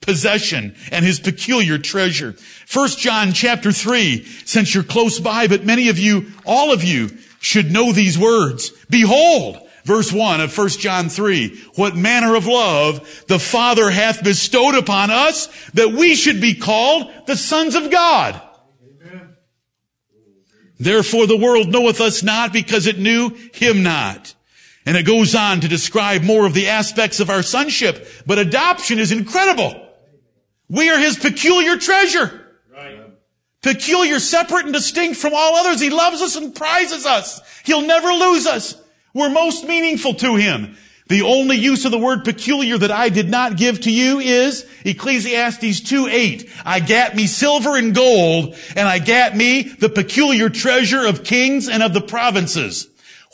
possession 0.00 0.74
and 0.90 1.04
his 1.04 1.20
peculiar 1.20 1.76
treasure. 1.76 2.32
First 2.66 2.98
John 2.98 3.32
chapter 3.32 3.72
three, 3.72 4.24
since 4.44 4.74
you're 4.74 4.84
close 4.84 5.20
by, 5.20 5.48
but 5.48 5.66
many 5.66 5.88
of 5.88 5.98
you, 5.98 6.32
all 6.46 6.72
of 6.72 6.82
you 6.82 7.10
should 7.40 7.70
know 7.70 7.92
these 7.92 8.18
words. 8.18 8.70
Behold, 8.88 9.58
verse 9.84 10.12
1 10.12 10.40
of 10.40 10.56
1 10.56 10.68
John 10.70 11.08
3, 11.08 11.56
what 11.74 11.96
manner 11.96 12.34
of 12.34 12.46
love 12.46 13.24
the 13.26 13.38
Father 13.38 13.90
hath 13.90 14.24
bestowed 14.24 14.74
upon 14.74 15.10
us 15.10 15.48
that 15.72 15.92
we 15.92 16.14
should 16.14 16.40
be 16.40 16.54
called 16.54 17.12
the 17.26 17.36
sons 17.36 17.74
of 17.74 17.90
God. 17.90 18.40
Therefore 20.80 21.26
the 21.26 21.36
world 21.36 21.68
knoweth 21.68 22.00
us 22.00 22.22
not 22.22 22.52
because 22.52 22.86
it 22.86 22.98
knew 22.98 23.30
him 23.52 23.82
not. 23.82 24.34
And 24.88 24.96
it 24.96 25.02
goes 25.02 25.34
on 25.34 25.60
to 25.60 25.68
describe 25.68 26.22
more 26.22 26.46
of 26.46 26.54
the 26.54 26.68
aspects 26.68 27.20
of 27.20 27.28
our 27.28 27.42
sonship. 27.42 28.08
But 28.24 28.38
adoption 28.38 28.98
is 28.98 29.12
incredible. 29.12 29.86
We 30.70 30.88
are 30.88 30.98
His 30.98 31.18
peculiar 31.18 31.76
treasure. 31.76 32.56
Right. 32.72 32.98
Peculiar, 33.60 34.18
separate 34.18 34.64
and 34.64 34.72
distinct 34.72 35.20
from 35.20 35.34
all 35.34 35.56
others. 35.56 35.78
He 35.78 35.90
loves 35.90 36.22
us 36.22 36.36
and 36.36 36.54
prizes 36.54 37.04
us. 37.04 37.38
He'll 37.66 37.82
never 37.82 38.08
lose 38.08 38.46
us. 38.46 38.80
We're 39.12 39.28
most 39.28 39.68
meaningful 39.68 40.14
to 40.14 40.36
Him. 40.36 40.78
The 41.08 41.20
only 41.20 41.56
use 41.56 41.84
of 41.84 41.90
the 41.90 41.98
word 41.98 42.24
peculiar 42.24 42.78
that 42.78 42.90
I 42.90 43.10
did 43.10 43.28
not 43.28 43.58
give 43.58 43.82
to 43.82 43.90
you 43.90 44.20
is 44.20 44.64
Ecclesiastes 44.86 45.80
2 45.80 46.06
8. 46.06 46.50
I 46.64 46.80
gat 46.80 47.14
me 47.14 47.26
silver 47.26 47.76
and 47.76 47.94
gold, 47.94 48.56
and 48.74 48.88
I 48.88 49.00
gat 49.00 49.36
me 49.36 49.64
the 49.64 49.90
peculiar 49.90 50.48
treasure 50.48 51.04
of 51.04 51.24
kings 51.24 51.68
and 51.68 51.82
of 51.82 51.92
the 51.92 52.00
provinces. 52.00 52.88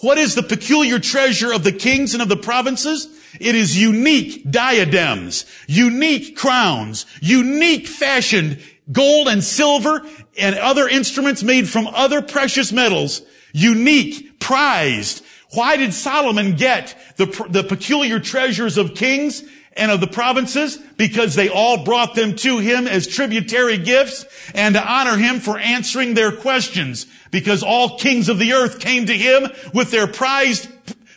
What 0.05 0.19
is 0.19 0.35
the 0.35 0.43
peculiar 0.43 0.99
treasure 0.99 1.51
of 1.51 1.64
the 1.64 1.73
kings 1.73 2.12
and 2.12 2.23
of 2.23 2.29
the 2.29 2.37
provinces? 2.37 3.09
It 3.40 3.55
is 3.55 3.81
unique 3.81 4.51
diadems, 4.51 5.47
unique 5.67 6.37
crowns, 6.37 7.07
unique 7.23 7.87
fashioned 7.87 8.61
gold 8.93 9.29
and 9.29 9.43
silver 9.43 10.05
and 10.37 10.57
other 10.57 10.87
instruments 10.87 11.43
made 11.43 11.71
from 11.71 11.87
other 11.87 12.21
precious 12.21 12.71
metals, 12.71 13.23
unique, 13.55 14.38
prized. 14.40 15.25
Why 15.55 15.79
did 15.79 15.95
Solomon 15.95 16.57
get 16.57 16.95
the, 17.17 17.25
the 17.49 17.64
peculiar 17.64 18.21
treasures 18.21 18.77
of 18.77 18.95
kings 18.95 19.43
and 19.77 19.91
of 19.91 20.01
the 20.01 20.07
provinces? 20.07 20.77
Because 20.97 21.35
they 21.35 21.49
all 21.49 21.85
brought 21.85 22.15
them 22.15 22.37
to 22.37 22.59
him 22.59 22.87
as 22.87 23.07
tributary 23.07 23.79
gifts 23.79 24.25
and 24.55 24.75
to 24.75 24.85
honor 24.85 25.17
him 25.17 25.41
for 25.41 25.59
answering 25.59 26.15
their 26.15 26.33
questions 26.33 27.07
because 27.31 27.65
all 27.65 27.99
kings 27.99 28.29
of 28.29 28.39
the 28.39 28.53
earth 28.53 28.79
came 28.79 29.07
to 29.07 29.13
him 29.13 29.51
with 29.73 29.91
their 29.91 30.07
prized 30.07 30.69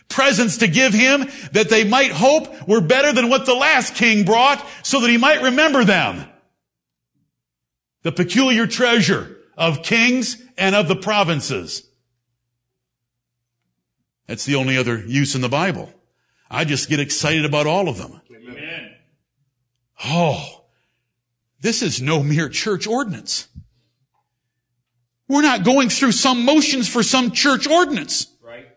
presents 0.08 0.56
to 0.56 0.66
give 0.66 0.92
him 0.92 1.28
that 1.52 1.68
they 1.68 1.84
might 1.84 2.10
hope 2.10 2.66
were 2.66 2.80
better 2.80 3.12
than 3.12 3.28
what 3.28 3.46
the 3.46 3.54
last 3.54 3.94
king 3.94 4.24
brought 4.24 4.66
so 4.82 5.00
that 5.00 5.10
he 5.10 5.16
might 5.16 5.42
remember 5.42 5.84
them. 5.84 6.26
The 8.02 8.10
peculiar 8.10 8.66
treasure 8.66 9.36
of 9.56 9.84
kings 9.84 10.42
and 10.56 10.74
of 10.74 10.88
the 10.88 10.96
provinces. 10.96 11.86
That's 14.26 14.44
the 14.44 14.56
only 14.56 14.76
other 14.76 14.98
use 14.98 15.34
in 15.34 15.40
the 15.40 15.48
Bible. 15.48 15.92
I 16.50 16.64
just 16.64 16.88
get 16.88 17.00
excited 17.00 17.44
about 17.44 17.66
all 17.66 17.88
of 17.88 17.96
them. 17.98 18.20
Oh, 20.04 20.64
this 21.60 21.82
is 21.82 22.00
no 22.00 22.22
mere 22.22 22.48
church 22.48 22.86
ordinance. 22.86 23.48
We're 25.26 25.42
not 25.42 25.64
going 25.64 25.88
through 25.90 26.12
some 26.12 26.44
motions 26.44 26.88
for 26.88 27.02
some 27.02 27.32
church 27.32 27.66
ordinance. 27.66 28.26
Right. 28.42 28.68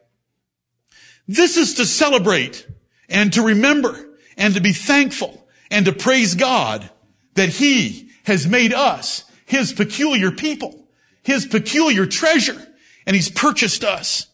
This 1.27 1.57
is 1.57 1.75
to 1.75 1.85
celebrate 1.85 2.67
and 3.07 3.31
to 3.33 3.41
remember 3.41 4.17
and 4.37 4.53
to 4.55 4.61
be 4.61 4.73
thankful 4.73 5.47
and 5.69 5.85
to 5.85 5.93
praise 5.93 6.35
God 6.35 6.89
that 7.35 7.49
He 7.49 8.09
has 8.25 8.47
made 8.47 8.73
us 8.73 9.23
His 9.45 9.71
peculiar 9.71 10.31
people, 10.31 10.87
His 11.23 11.45
peculiar 11.45 12.05
treasure, 12.05 12.59
and 13.05 13.15
He's 13.15 13.29
purchased 13.29 13.83
us. 13.83 14.27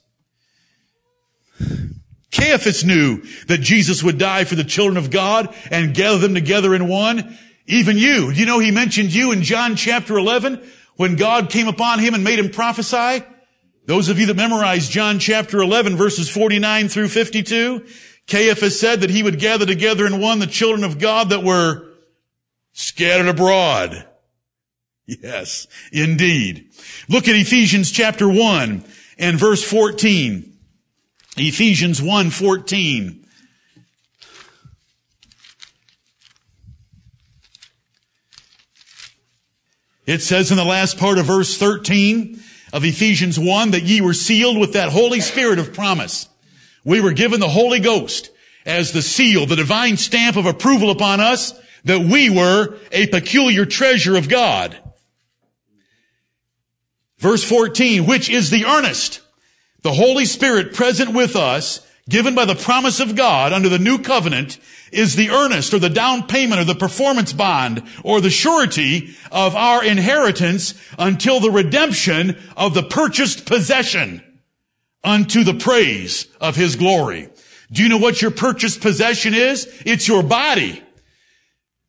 Caiaphas 2.31 2.83
knew 2.83 3.21
that 3.47 3.59
Jesus 3.59 4.03
would 4.03 4.17
die 4.17 4.43
for 4.43 4.55
the 4.55 4.63
children 4.63 4.97
of 4.97 5.11
God 5.11 5.53
and 5.71 5.93
gather 5.93 6.17
them 6.17 6.33
together 6.33 6.75
in 6.75 6.87
one. 6.87 7.37
Even 7.67 7.97
you. 7.97 8.33
Do 8.33 8.39
you 8.39 8.45
know 8.45 8.59
he 8.59 8.71
mentioned 8.71 9.13
you 9.13 9.31
in 9.31 9.43
John 9.43 9.75
chapter 9.75 10.17
11 10.17 10.61
when 10.95 11.15
God 11.15 11.49
came 11.49 11.67
upon 11.67 11.99
him 11.99 12.13
and 12.13 12.23
made 12.23 12.39
him 12.39 12.49
prophesy? 12.49 13.25
Those 13.85 14.09
of 14.09 14.19
you 14.19 14.25
that 14.27 14.35
memorized 14.35 14.91
John 14.91 15.19
chapter 15.19 15.61
11 15.61 15.95
verses 15.95 16.29
49 16.29 16.89
through 16.89 17.07
52, 17.07 17.85
Caiaphas 18.27 18.79
said 18.79 19.01
that 19.01 19.09
he 19.09 19.23
would 19.23 19.39
gather 19.39 19.65
together 19.65 20.05
in 20.05 20.21
one 20.21 20.39
the 20.39 20.47
children 20.47 20.83
of 20.83 20.99
God 20.99 21.29
that 21.29 21.43
were 21.43 21.87
scattered 22.73 23.27
abroad. 23.27 24.05
Yes, 25.05 25.67
indeed. 25.93 26.69
Look 27.07 27.29
at 27.29 27.35
Ephesians 27.35 27.91
chapter 27.91 28.27
1 28.27 28.83
and 29.17 29.39
verse 29.39 29.63
14. 29.63 30.56
Ephesians 31.37 32.01
1, 32.01 32.29
14. 32.31 33.27
It 40.07 40.21
says 40.21 40.51
in 40.51 40.57
the 40.57 40.63
last 40.63 40.97
part 40.97 41.17
of 41.19 41.25
verse 41.25 41.57
13 41.57 42.41
of 42.73 42.85
Ephesians 42.85 43.37
1 43.37 43.71
that 43.71 43.83
ye 43.83 44.01
were 44.01 44.13
sealed 44.13 44.57
with 44.57 44.73
that 44.73 44.89
Holy 44.89 45.19
Spirit 45.19 45.59
of 45.59 45.73
promise. 45.73 46.27
We 46.83 47.01
were 47.01 47.11
given 47.11 47.39
the 47.39 47.49
Holy 47.49 47.79
Ghost 47.79 48.31
as 48.65 48.93
the 48.93 49.01
seal, 49.01 49.45
the 49.45 49.55
divine 49.55 49.97
stamp 49.97 50.37
of 50.37 50.45
approval 50.45 50.89
upon 50.89 51.19
us 51.19 51.53
that 51.83 51.99
we 51.99 52.29
were 52.29 52.77
a 52.91 53.07
peculiar 53.07 53.65
treasure 53.65 54.17
of 54.17 54.29
God. 54.29 54.77
Verse 57.19 57.43
14, 57.43 58.05
which 58.05 58.29
is 58.29 58.49
the 58.49 58.65
earnest, 58.65 59.21
the 59.81 59.93
Holy 59.93 60.25
Spirit 60.25 60.73
present 60.73 61.13
with 61.13 61.35
us 61.35 61.85
given 62.09 62.35
by 62.35 62.45
the 62.45 62.55
promise 62.55 62.99
of 62.99 63.15
God 63.15 63.53
under 63.53 63.69
the 63.69 63.79
new 63.79 63.99
covenant 63.99 64.59
is 64.91 65.15
the 65.15 65.29
earnest 65.29 65.73
or 65.73 65.79
the 65.79 65.89
down 65.89 66.27
payment 66.27 66.61
or 66.61 66.63
the 66.63 66.75
performance 66.75 67.33
bond 67.33 67.83
or 68.03 68.21
the 68.21 68.29
surety 68.29 69.13
of 69.31 69.55
our 69.55 69.83
inheritance 69.83 70.73
until 70.97 71.39
the 71.39 71.51
redemption 71.51 72.37
of 72.55 72.73
the 72.73 72.83
purchased 72.83 73.45
possession 73.45 74.23
unto 75.03 75.43
the 75.43 75.53
praise 75.53 76.27
of 76.39 76.55
his 76.55 76.75
glory. 76.75 77.29
Do 77.71 77.83
you 77.83 77.89
know 77.89 77.97
what 77.97 78.21
your 78.21 78.31
purchased 78.31 78.81
possession 78.81 79.33
is? 79.33 79.67
It's 79.85 80.07
your 80.07 80.23
body. 80.23 80.81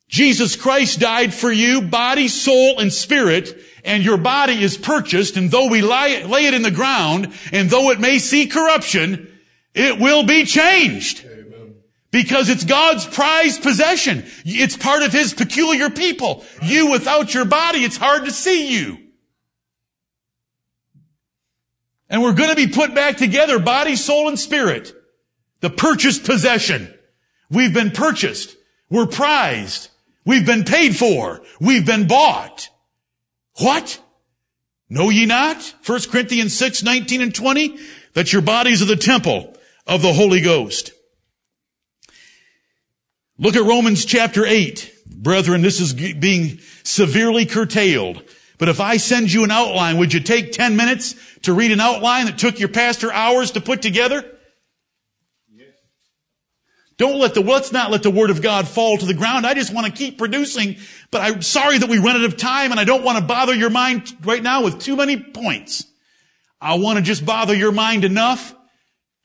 Jesus 0.08 0.56
Christ 0.56 1.00
died 1.00 1.34
for 1.34 1.52
you, 1.52 1.82
body, 1.82 2.28
soul, 2.28 2.78
and 2.78 2.92
spirit, 2.92 3.62
and 3.88 4.04
your 4.04 4.18
body 4.18 4.62
is 4.62 4.76
purchased, 4.76 5.36
and 5.36 5.50
though 5.50 5.68
we 5.68 5.80
lay, 5.80 6.22
lay 6.24 6.44
it 6.44 6.54
in 6.54 6.62
the 6.62 6.70
ground, 6.70 7.32
and 7.52 7.70
though 7.70 7.90
it 7.90 7.98
may 7.98 8.18
see 8.18 8.46
corruption, 8.46 9.38
it 9.74 9.98
will 9.98 10.24
be 10.24 10.44
changed. 10.44 11.24
Because 12.10 12.48
it's 12.48 12.64
God's 12.64 13.06
prized 13.06 13.62
possession. 13.62 14.24
It's 14.44 14.76
part 14.76 15.02
of 15.02 15.12
His 15.12 15.34
peculiar 15.34 15.90
people. 15.90 16.44
You 16.62 16.90
without 16.90 17.34
your 17.34 17.44
body, 17.44 17.84
it's 17.84 17.96
hard 17.96 18.24
to 18.26 18.30
see 18.30 18.78
you. 18.78 18.98
And 22.08 22.22
we're 22.22 22.32
going 22.32 22.50
to 22.50 22.56
be 22.56 22.68
put 22.68 22.94
back 22.94 23.16
together, 23.16 23.58
body, 23.58 23.96
soul, 23.96 24.28
and 24.28 24.38
spirit. 24.38 24.94
The 25.60 25.70
purchased 25.70 26.24
possession. 26.24 26.92
We've 27.50 27.74
been 27.74 27.90
purchased. 27.90 28.56
We're 28.90 29.06
prized. 29.06 29.90
We've 30.24 30.46
been 30.46 30.64
paid 30.64 30.96
for. 30.96 31.42
We've 31.60 31.84
been 31.84 32.06
bought. 32.06 32.70
What? 33.58 34.00
Know 34.88 35.10
ye 35.10 35.26
not? 35.26 35.74
1 35.84 36.00
Corinthians 36.10 36.56
6, 36.56 36.82
19 36.82 37.22
and 37.22 37.34
20, 37.34 37.78
that 38.14 38.32
your 38.32 38.42
bodies 38.42 38.82
are 38.82 38.86
the 38.86 38.96
temple 38.96 39.54
of 39.86 40.02
the 40.02 40.12
Holy 40.12 40.40
Ghost. 40.40 40.92
Look 43.38 43.56
at 43.56 43.62
Romans 43.62 44.04
chapter 44.04 44.46
8. 44.46 44.94
Brethren, 45.06 45.62
this 45.62 45.80
is 45.80 45.92
being 45.92 46.58
severely 46.84 47.46
curtailed. 47.46 48.22
But 48.58 48.68
if 48.68 48.80
I 48.80 48.96
send 48.96 49.32
you 49.32 49.44
an 49.44 49.50
outline, 49.50 49.98
would 49.98 50.12
you 50.12 50.20
take 50.20 50.52
10 50.52 50.76
minutes 50.76 51.14
to 51.42 51.52
read 51.52 51.70
an 51.70 51.80
outline 51.80 52.26
that 52.26 52.38
took 52.38 52.58
your 52.58 52.68
pastor 52.68 53.12
hours 53.12 53.52
to 53.52 53.60
put 53.60 53.82
together? 53.82 54.24
Don't 56.98 57.20
let 57.20 57.34
the, 57.34 57.40
let's 57.40 57.72
not 57.72 57.92
let 57.92 58.02
the 58.02 58.10
word 58.10 58.30
of 58.30 58.42
God 58.42 58.66
fall 58.66 58.98
to 58.98 59.06
the 59.06 59.14
ground. 59.14 59.46
I 59.46 59.54
just 59.54 59.72
want 59.72 59.86
to 59.86 59.92
keep 59.92 60.18
producing, 60.18 60.76
but 61.12 61.22
I'm 61.22 61.42
sorry 61.42 61.78
that 61.78 61.88
we 61.88 61.98
run 61.98 62.16
out 62.16 62.24
of 62.24 62.36
time 62.36 62.72
and 62.72 62.80
I 62.80 62.84
don't 62.84 63.04
want 63.04 63.18
to 63.18 63.24
bother 63.24 63.54
your 63.54 63.70
mind 63.70 64.12
right 64.24 64.42
now 64.42 64.64
with 64.64 64.80
too 64.80 64.96
many 64.96 65.16
points. 65.16 65.84
I 66.60 66.74
want 66.74 66.98
to 66.98 67.04
just 67.04 67.24
bother 67.24 67.54
your 67.54 67.70
mind 67.70 68.04
enough 68.04 68.52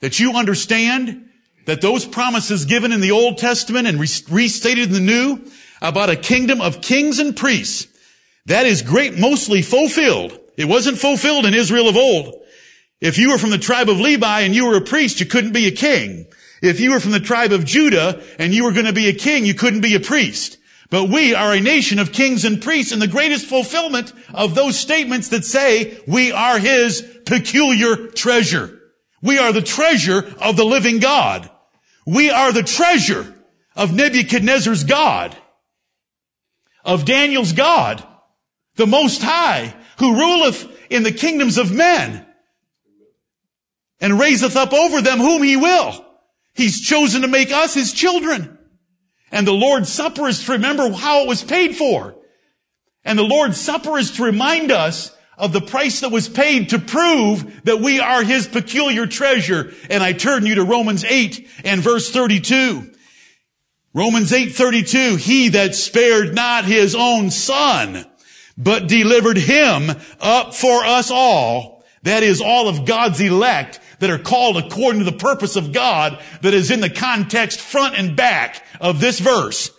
that 0.01 0.19
you 0.19 0.35
understand 0.35 1.29
that 1.65 1.81
those 1.81 2.05
promises 2.05 2.65
given 2.65 2.91
in 2.91 3.01
the 3.01 3.11
Old 3.11 3.39
Testament 3.39 3.87
and 3.87 3.99
restated 3.99 4.89
in 4.89 4.93
the 4.93 4.99
New 4.99 5.41
about 5.81 6.11
a 6.11 6.15
kingdom 6.15 6.61
of 6.61 6.81
kings 6.81 7.17
and 7.17 7.35
priests, 7.35 7.87
that 8.45 8.67
is 8.67 8.83
great, 8.83 9.17
mostly 9.17 9.63
fulfilled. 9.63 10.37
It 10.57 10.65
wasn't 10.65 10.99
fulfilled 10.99 11.47
in 11.47 11.55
Israel 11.55 11.89
of 11.89 11.97
old. 11.97 12.35
If 13.01 13.17
you 13.17 13.31
were 13.31 13.39
from 13.39 13.49
the 13.49 13.57
tribe 13.57 13.89
of 13.89 13.99
Levi 13.99 14.41
and 14.41 14.53
you 14.53 14.67
were 14.67 14.77
a 14.77 14.81
priest, 14.81 15.19
you 15.19 15.25
couldn't 15.25 15.53
be 15.53 15.65
a 15.65 15.71
king. 15.71 16.27
If 16.63 16.79
you 16.79 16.91
were 16.91 17.01
from 17.01 17.11
the 17.11 17.19
tribe 17.19 17.51
of 17.51 17.65
Judah 17.65 18.23
and 18.39 18.53
you 18.53 18.63
were 18.63 18.71
going 18.71 18.85
to 18.85 18.93
be 18.93 19.09
a 19.09 19.13
king, 19.13 19.45
you 19.45 19.53
couldn't 19.53 19.81
be 19.81 19.95
a 19.95 19.99
priest. 19.99 20.57
But 20.89 21.09
we 21.09 21.35
are 21.35 21.53
a 21.53 21.59
nation 21.59 21.99
of 21.99 22.13
kings 22.13 22.45
and 22.45 22.61
priests 22.61 22.93
and 22.93 23.01
the 23.01 23.07
greatest 23.07 23.47
fulfillment 23.47 24.13
of 24.33 24.55
those 24.55 24.79
statements 24.79 25.27
that 25.29 25.43
say 25.43 25.99
we 26.07 26.31
are 26.31 26.57
his 26.59 27.01
peculiar 27.25 28.07
treasure. 28.07 28.79
We 29.21 29.39
are 29.39 29.51
the 29.51 29.61
treasure 29.61 30.33
of 30.39 30.55
the 30.55 30.63
living 30.63 30.99
God. 30.99 31.49
We 32.05 32.29
are 32.29 32.53
the 32.53 32.63
treasure 32.63 33.35
of 33.75 33.93
Nebuchadnezzar's 33.93 34.85
God, 34.85 35.35
of 36.85 37.03
Daniel's 37.03 37.51
God, 37.51 38.05
the 38.75 38.87
Most 38.87 39.21
High, 39.21 39.75
who 39.99 40.17
ruleth 40.17 40.65
in 40.89 41.03
the 41.03 41.11
kingdoms 41.11 41.57
of 41.57 41.73
men 41.73 42.25
and 43.99 44.17
raiseth 44.17 44.55
up 44.55 44.71
over 44.71 45.01
them 45.01 45.19
whom 45.19 45.43
he 45.43 45.57
will. 45.57 46.02
He's 46.53 46.81
chosen 46.81 47.21
to 47.23 47.27
make 47.27 47.51
us 47.51 47.73
his 47.73 47.93
children. 47.93 48.57
And 49.31 49.47
the 49.47 49.53
Lord's 49.53 49.91
Supper 49.91 50.27
is 50.27 50.45
to 50.45 50.53
remember 50.53 50.91
how 50.91 51.23
it 51.23 51.27
was 51.27 51.43
paid 51.43 51.75
for. 51.75 52.15
And 53.03 53.17
the 53.17 53.23
Lord's 53.23 53.59
Supper 53.59 53.97
is 53.97 54.11
to 54.11 54.23
remind 54.23 54.71
us 54.71 55.15
of 55.37 55.51
the 55.51 55.61
price 55.61 56.01
that 56.01 56.11
was 56.11 56.29
paid 56.29 56.69
to 56.69 56.79
prove 56.79 57.63
that 57.65 57.79
we 57.79 57.99
are 57.99 58.23
his 58.23 58.47
peculiar 58.47 59.07
treasure. 59.07 59.73
And 59.89 60.03
I 60.03 60.13
turn 60.13 60.45
you 60.45 60.55
to 60.55 60.63
Romans 60.63 61.03
8 61.03 61.47
and 61.63 61.81
verse 61.81 62.11
32. 62.11 62.91
Romans 63.95 64.31
8:32 64.31 65.17
He 65.17 65.49
that 65.49 65.75
spared 65.75 66.33
not 66.33 66.65
his 66.65 66.95
own 66.95 67.29
son 67.29 68.05
but 68.57 68.87
delivered 68.87 69.37
him 69.37 69.91
up 70.19 70.53
for 70.53 70.85
us 70.85 71.11
all 71.11 71.83
that 72.03 72.23
is 72.23 72.41
all 72.41 72.67
of 72.67 72.85
God's 72.85 73.19
elect 73.21 73.79
that 74.03 74.11
are 74.11 74.19
called 74.19 74.57
according 74.57 74.99
to 74.99 75.09
the 75.09 75.17
purpose 75.17 75.55
of 75.55 75.71
God 75.71 76.19
that 76.41 76.53
is 76.53 76.69
in 76.69 76.81
the 76.81 76.89
context 76.89 77.59
front 77.59 77.95
and 77.97 78.15
back 78.15 78.63
of 78.79 78.99
this 78.99 79.19
verse 79.19 79.71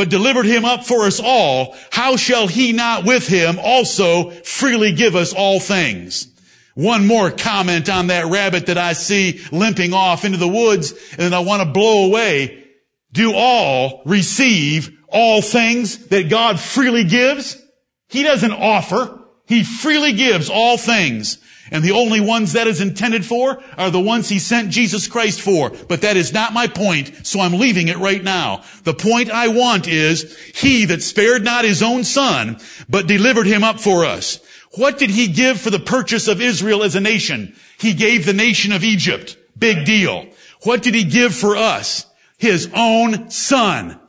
but 0.00 0.08
delivered 0.08 0.46
him 0.46 0.64
up 0.64 0.84
for 0.84 1.02
us 1.02 1.20
all, 1.20 1.76
how 1.90 2.16
shall 2.16 2.46
he 2.46 2.72
not 2.72 3.04
with 3.04 3.26
him 3.26 3.58
also 3.62 4.30
freely 4.30 4.92
give 4.92 5.14
us 5.14 5.34
all 5.34 5.60
things? 5.60 6.26
One 6.74 7.06
more 7.06 7.30
comment 7.30 7.90
on 7.90 8.06
that 8.06 8.24
rabbit 8.24 8.66
that 8.66 8.78
I 8.78 8.94
see 8.94 9.40
limping 9.52 9.92
off 9.92 10.24
into 10.24 10.38
the 10.38 10.48
woods 10.48 10.94
and 11.18 11.34
I 11.34 11.40
want 11.40 11.62
to 11.62 11.68
blow 11.68 12.06
away. 12.06 12.64
Do 13.12 13.34
all 13.34 14.02
receive 14.06 14.96
all 15.08 15.42
things 15.42 16.06
that 16.06 16.30
God 16.30 16.58
freely 16.58 17.04
gives? 17.04 17.62
He 18.08 18.22
doesn't 18.22 18.52
offer. 18.52 19.20
He 19.46 19.64
freely 19.64 20.14
gives 20.14 20.48
all 20.48 20.78
things. 20.78 21.36
And 21.70 21.84
the 21.84 21.92
only 21.92 22.20
ones 22.20 22.52
that 22.54 22.66
is 22.66 22.80
intended 22.80 23.24
for 23.24 23.62
are 23.78 23.90
the 23.90 24.00
ones 24.00 24.28
he 24.28 24.38
sent 24.38 24.70
Jesus 24.70 25.06
Christ 25.06 25.40
for. 25.40 25.70
But 25.70 26.00
that 26.02 26.16
is 26.16 26.32
not 26.32 26.52
my 26.52 26.66
point, 26.66 27.26
so 27.26 27.40
I'm 27.40 27.54
leaving 27.54 27.88
it 27.88 27.98
right 27.98 28.22
now. 28.22 28.62
The 28.82 28.94
point 28.94 29.30
I 29.30 29.48
want 29.48 29.86
is, 29.86 30.36
he 30.54 30.84
that 30.86 31.02
spared 31.02 31.44
not 31.44 31.64
his 31.64 31.82
own 31.82 32.02
son, 32.02 32.58
but 32.88 33.06
delivered 33.06 33.46
him 33.46 33.62
up 33.62 33.78
for 33.78 34.04
us. 34.04 34.40
What 34.72 34.98
did 34.98 35.10
he 35.10 35.28
give 35.28 35.60
for 35.60 35.70
the 35.70 35.78
purchase 35.78 36.26
of 36.26 36.40
Israel 36.40 36.82
as 36.82 36.96
a 36.96 37.00
nation? 37.00 37.54
He 37.78 37.94
gave 37.94 38.26
the 38.26 38.32
nation 38.32 38.72
of 38.72 38.82
Egypt. 38.82 39.36
Big 39.58 39.84
deal. 39.84 40.26
What 40.62 40.82
did 40.82 40.94
he 40.94 41.04
give 41.04 41.34
for 41.34 41.56
us? 41.56 42.06
His 42.38 42.68
own 42.74 43.30
son. 43.30 43.99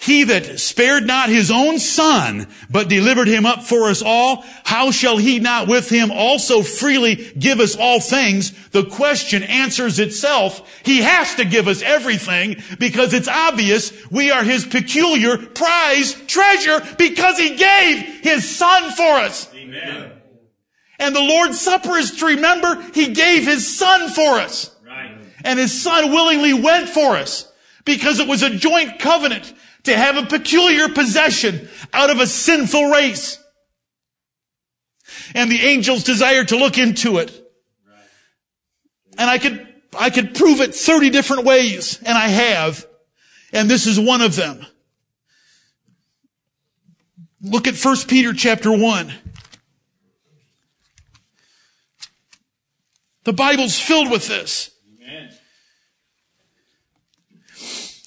He 0.00 0.24
that 0.24 0.58
spared 0.58 1.06
not 1.06 1.28
his 1.28 1.50
own 1.50 1.78
son, 1.78 2.48
but 2.70 2.88
delivered 2.88 3.28
him 3.28 3.44
up 3.44 3.64
for 3.64 3.90
us 3.90 4.00
all, 4.00 4.42
how 4.64 4.92
shall 4.92 5.18
he 5.18 5.40
not 5.40 5.68
with 5.68 5.90
him 5.90 6.10
also 6.10 6.62
freely 6.62 7.16
give 7.38 7.60
us 7.60 7.76
all 7.76 8.00
things? 8.00 8.52
The 8.68 8.86
question 8.86 9.42
answers 9.42 9.98
itself. 9.98 10.66
He 10.86 11.02
has 11.02 11.34
to 11.34 11.44
give 11.44 11.68
us 11.68 11.82
everything 11.82 12.62
because 12.78 13.12
it's 13.12 13.28
obvious 13.28 13.92
we 14.10 14.30
are 14.30 14.42
his 14.42 14.64
peculiar 14.64 15.36
prize 15.36 16.14
treasure 16.26 16.80
because 16.96 17.36
he 17.36 17.56
gave 17.56 18.22
his 18.22 18.48
son 18.48 18.92
for 18.92 19.18
us. 19.18 19.54
Amen. 19.54 20.12
And 20.98 21.14
the 21.14 21.20
Lord's 21.20 21.60
Supper 21.60 21.98
is 21.98 22.12
to 22.16 22.26
remember 22.26 22.82
he 22.94 23.12
gave 23.12 23.44
his 23.44 23.76
son 23.76 24.08
for 24.08 24.38
us. 24.38 24.74
Right. 24.82 25.14
And 25.44 25.58
his 25.58 25.82
son 25.82 26.10
willingly 26.10 26.54
went 26.54 26.88
for 26.88 27.16
us 27.16 27.52
because 27.84 28.18
it 28.18 28.28
was 28.28 28.42
a 28.42 28.48
joint 28.48 28.98
covenant 28.98 29.52
to 29.84 29.96
have 29.96 30.16
a 30.16 30.26
peculiar 30.26 30.88
possession 30.88 31.68
out 31.92 32.10
of 32.10 32.20
a 32.20 32.26
sinful 32.26 32.90
race. 32.90 33.42
And 35.34 35.50
the 35.50 35.60
angels 35.60 36.04
desire 36.04 36.44
to 36.44 36.56
look 36.56 36.78
into 36.78 37.18
it. 37.18 37.36
And 39.18 39.28
I 39.28 39.38
could, 39.38 39.66
I 39.98 40.10
could 40.10 40.34
prove 40.34 40.60
it 40.60 40.74
30 40.74 41.10
different 41.10 41.44
ways, 41.44 41.98
and 42.04 42.16
I 42.16 42.28
have. 42.28 42.86
And 43.52 43.68
this 43.68 43.86
is 43.86 43.98
one 43.98 44.22
of 44.22 44.36
them. 44.36 44.64
Look 47.42 47.66
at 47.66 47.76
1 47.76 47.96
Peter 48.06 48.32
chapter 48.32 48.70
1. 48.70 49.12
The 53.24 53.32
Bible's 53.32 53.78
filled 53.78 54.10
with 54.10 54.28
this. 54.28 54.70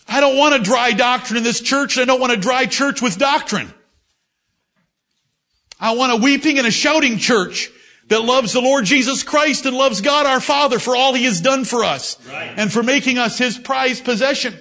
I 0.07 0.19
don't 0.19 0.37
want 0.37 0.55
a 0.55 0.59
dry 0.59 0.91
doctrine 0.91 1.37
in 1.37 1.43
this 1.43 1.61
church. 1.61 1.97
I 1.97 2.05
don't 2.05 2.19
want 2.19 2.33
a 2.33 2.37
dry 2.37 2.65
church 2.65 3.01
with 3.01 3.17
doctrine. 3.17 3.73
I 5.79 5.95
want 5.95 6.13
a 6.13 6.15
weeping 6.17 6.57
and 6.57 6.67
a 6.67 6.71
shouting 6.71 7.17
church 7.17 7.69
that 8.07 8.21
loves 8.21 8.53
the 8.53 8.61
Lord 8.61 8.85
Jesus 8.85 9.23
Christ 9.23 9.65
and 9.65 9.75
loves 9.75 10.01
God 10.01 10.25
our 10.25 10.39
Father 10.39 10.79
for 10.79 10.95
all 10.95 11.13
He 11.13 11.25
has 11.25 11.41
done 11.41 11.65
for 11.65 11.83
us 11.83 12.17
right. 12.27 12.53
and 12.57 12.71
for 12.71 12.83
making 12.83 13.17
us 13.17 13.37
His 13.37 13.57
prized 13.57 14.05
possession. 14.05 14.53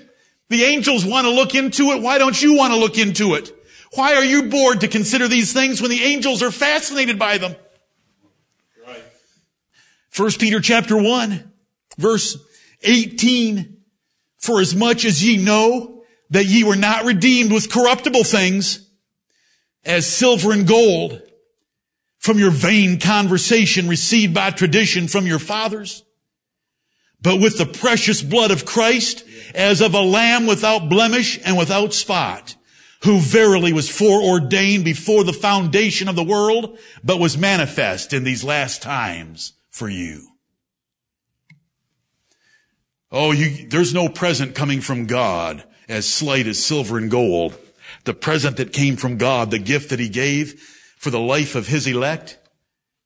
The 0.49 0.65
angels 0.65 1.05
want 1.05 1.27
to 1.27 1.31
look 1.31 1.55
into 1.55 1.93
it. 1.93 2.03
Why 2.03 2.19
don't 2.19 2.41
you 2.41 2.57
want 2.57 2.73
to 2.73 2.79
look 2.79 2.99
into 2.99 3.35
it? 3.35 3.53
Why 3.95 4.15
are 4.15 4.25
you 4.25 4.45
bored 4.45 4.81
to 4.81 4.89
consider 4.89 5.29
these 5.29 5.53
things 5.53 5.81
when 5.81 5.91
the 5.91 6.03
angels 6.03 6.43
are 6.43 6.51
fascinated 6.51 7.19
by 7.19 7.39
them? 7.39 7.55
Right. 8.87 9.03
First 10.11 10.41
Peter 10.41 10.61
chapter 10.61 11.01
1, 11.01 11.53
verse 11.99 12.39
18 12.83 13.82
for 14.43 14.61
as 14.61 14.75
much 14.75 15.05
as 15.05 15.25
ye 15.25 15.37
know 15.37 16.03
that 16.31 16.47
ye 16.47 16.65
were 16.65 16.77
not 16.77 17.05
redeemed 17.05 17.53
with 17.53 17.71
corruptible 17.71 18.25
things 18.25 18.91
as 19.85 20.07
silver 20.07 20.53
and 20.53 20.67
gold 20.67 21.23
from 22.19 22.39
your 22.39 22.51
vain 22.51 22.99
conversation 22.99 23.89
received 23.89 24.35
by 24.35 24.51
tradition 24.51 25.09
from 25.09 25.27
your 25.27 25.39
fathers, 25.39 26.03
but 27.21 27.41
with 27.41 27.57
the 27.57 27.67
precious 27.67 28.21
blood 28.21 28.51
of 28.51 28.65
Christ 28.65 29.25
as 29.55 29.81
of 29.81 29.95
a 29.95 30.01
lamb 30.01 30.47
without 30.47 30.89
blemish 30.89 31.39
and 31.45 31.57
without 31.57 31.95
spot, 31.95 32.57
who 33.05 33.19
verily 33.19 33.73
was 33.73 33.89
foreordained 33.91 34.85
before 34.85 35.25
the 35.25 35.33
foundation 35.33 36.09
of 36.09 36.17
the 36.17 36.25
world, 36.25 36.79
but 37.05 37.21
was 37.21 37.39
manifest 37.39 38.13
in 38.13 38.25
these 38.25 38.45
last 38.45 38.83
times 38.83 39.53
for 39.71 39.89
you. 39.89 40.32
Oh, 43.13 43.33
you, 43.33 43.69
there's 43.69 43.93
no 43.93 44.09
present 44.09 44.55
coming 44.55 44.81
from 44.81 45.07
God 45.07 45.63
as 45.87 46.09
slight 46.09 46.47
as 46.47 46.65
silver 46.65 46.97
and 46.97 47.11
gold. 47.11 47.55
The 48.05 48.15
present 48.15 48.57
that 48.57 48.73
came 48.73 48.97
from 48.97 49.19
God, 49.19 49.51
the 49.51 49.59
gift 49.59 49.91
that 49.91 50.01
he 50.01 50.09
gave 50.09 50.59
for 50.97 51.11
the 51.11 51.21
life 51.21 51.55
of 51.55 51.67
his 51.67 51.87
elect 51.87 52.39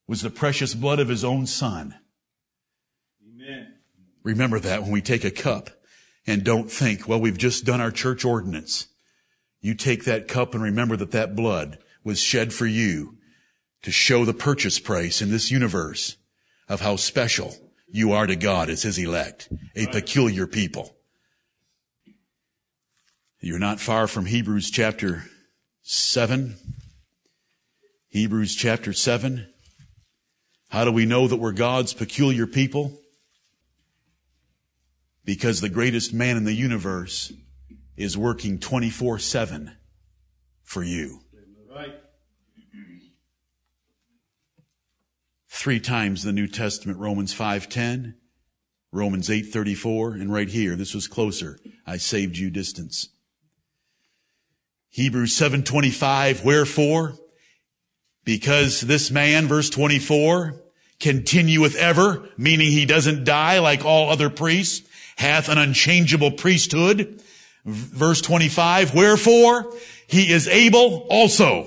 was 0.07 0.23
the 0.23 0.31
precious 0.31 0.75
blood 0.75 1.01
of 1.01 1.09
his 1.09 1.25
own 1.25 1.47
son. 1.47 1.97
Amen. 3.21 3.75
Remember 4.23 4.61
that 4.61 4.83
when 4.83 4.93
we 4.93 5.03
take 5.03 5.25
a 5.25 5.31
cup 5.31 5.71
and 6.25 6.45
don't 6.45 6.71
think, 6.71 7.09
well, 7.09 7.21
we've 7.21 7.37
just 7.37 7.65
done 7.65 7.81
our 7.81 7.91
church 7.91 8.25
ordinance. 8.25 8.87
You 9.61 9.75
take 9.75 10.05
that 10.05 10.29
cup 10.29 10.55
and 10.55 10.63
remember 10.63 10.97
that 10.97 11.11
that 11.11 11.35
blood 11.35 11.79
was 12.05 12.21
shed 12.21 12.53
for 12.53 12.67
you 12.67 13.19
to 13.83 13.91
show 13.91 14.25
the 14.25 14.35
purchase 14.35 14.79
price 14.79 15.21
in 15.21 15.31
this 15.31 15.51
universe 15.51 16.17
of 16.69 16.81
how 16.81 16.95
special 16.95 17.57
you 17.89 18.13
are 18.13 18.27
to 18.27 18.37
God 18.37 18.69
as 18.69 18.83
his 18.83 18.99
elect, 18.99 19.49
a 19.75 19.87
peculiar 19.87 20.47
people. 20.47 20.95
You're 23.41 23.59
not 23.59 23.81
far 23.81 24.07
from 24.07 24.27
Hebrews 24.27 24.71
chapter 24.71 25.25
7. 25.83 26.57
Hebrews 28.09 28.55
chapter 28.55 28.93
7. 28.93 29.47
How 30.69 30.85
do 30.85 30.91
we 30.91 31.07
know 31.07 31.29
that 31.29 31.37
we're 31.37 31.53
God's 31.53 31.95
peculiar 31.95 32.47
people? 32.47 32.99
Because 35.25 35.61
the 35.61 35.69
greatest 35.69 36.13
man 36.13 36.37
in 36.37 36.45
the 36.45 36.53
universe 36.53 37.33
is 37.97 38.19
working 38.19 38.59
24-7 38.59 39.75
for 40.63 40.83
you. 40.83 41.21
Three 45.59 45.81
times 45.81 46.23
in 46.23 46.29
the 46.29 46.41
New 46.41 46.49
Testament, 46.49 46.99
Romans 46.99 47.35
5.10, 47.35 48.15
Romans 48.93 49.31
8.34, 49.31 50.21
and 50.21 50.31
right 50.31 50.51
here, 50.51 50.77
this 50.77 50.95
was 50.95 51.09
closer. 51.09 51.59
I 51.87 51.97
saved 51.97 52.37
you 52.37 52.51
distance. 52.51 53.09
Hebrews 54.91 55.33
7.25, 55.33 56.45
wherefore? 56.45 57.15
Because 58.23 58.83
this 58.83 59.11
man, 59.11 59.47
verse 59.47 59.71
24, 59.71 60.61
continueth 61.01 61.75
ever, 61.75 62.29
meaning 62.37 62.71
he 62.71 62.85
doesn't 62.85 63.25
die 63.25 63.59
like 63.59 63.83
all 63.83 64.11
other 64.11 64.29
priests, 64.29 64.87
hath 65.17 65.49
an 65.49 65.57
unchangeable 65.57 66.33
priesthood. 66.33 67.23
Verse 67.65 68.21
25, 68.21 68.95
wherefore 68.95 69.73
he 70.07 70.31
is 70.31 70.49
able 70.49 71.07
also 71.09 71.67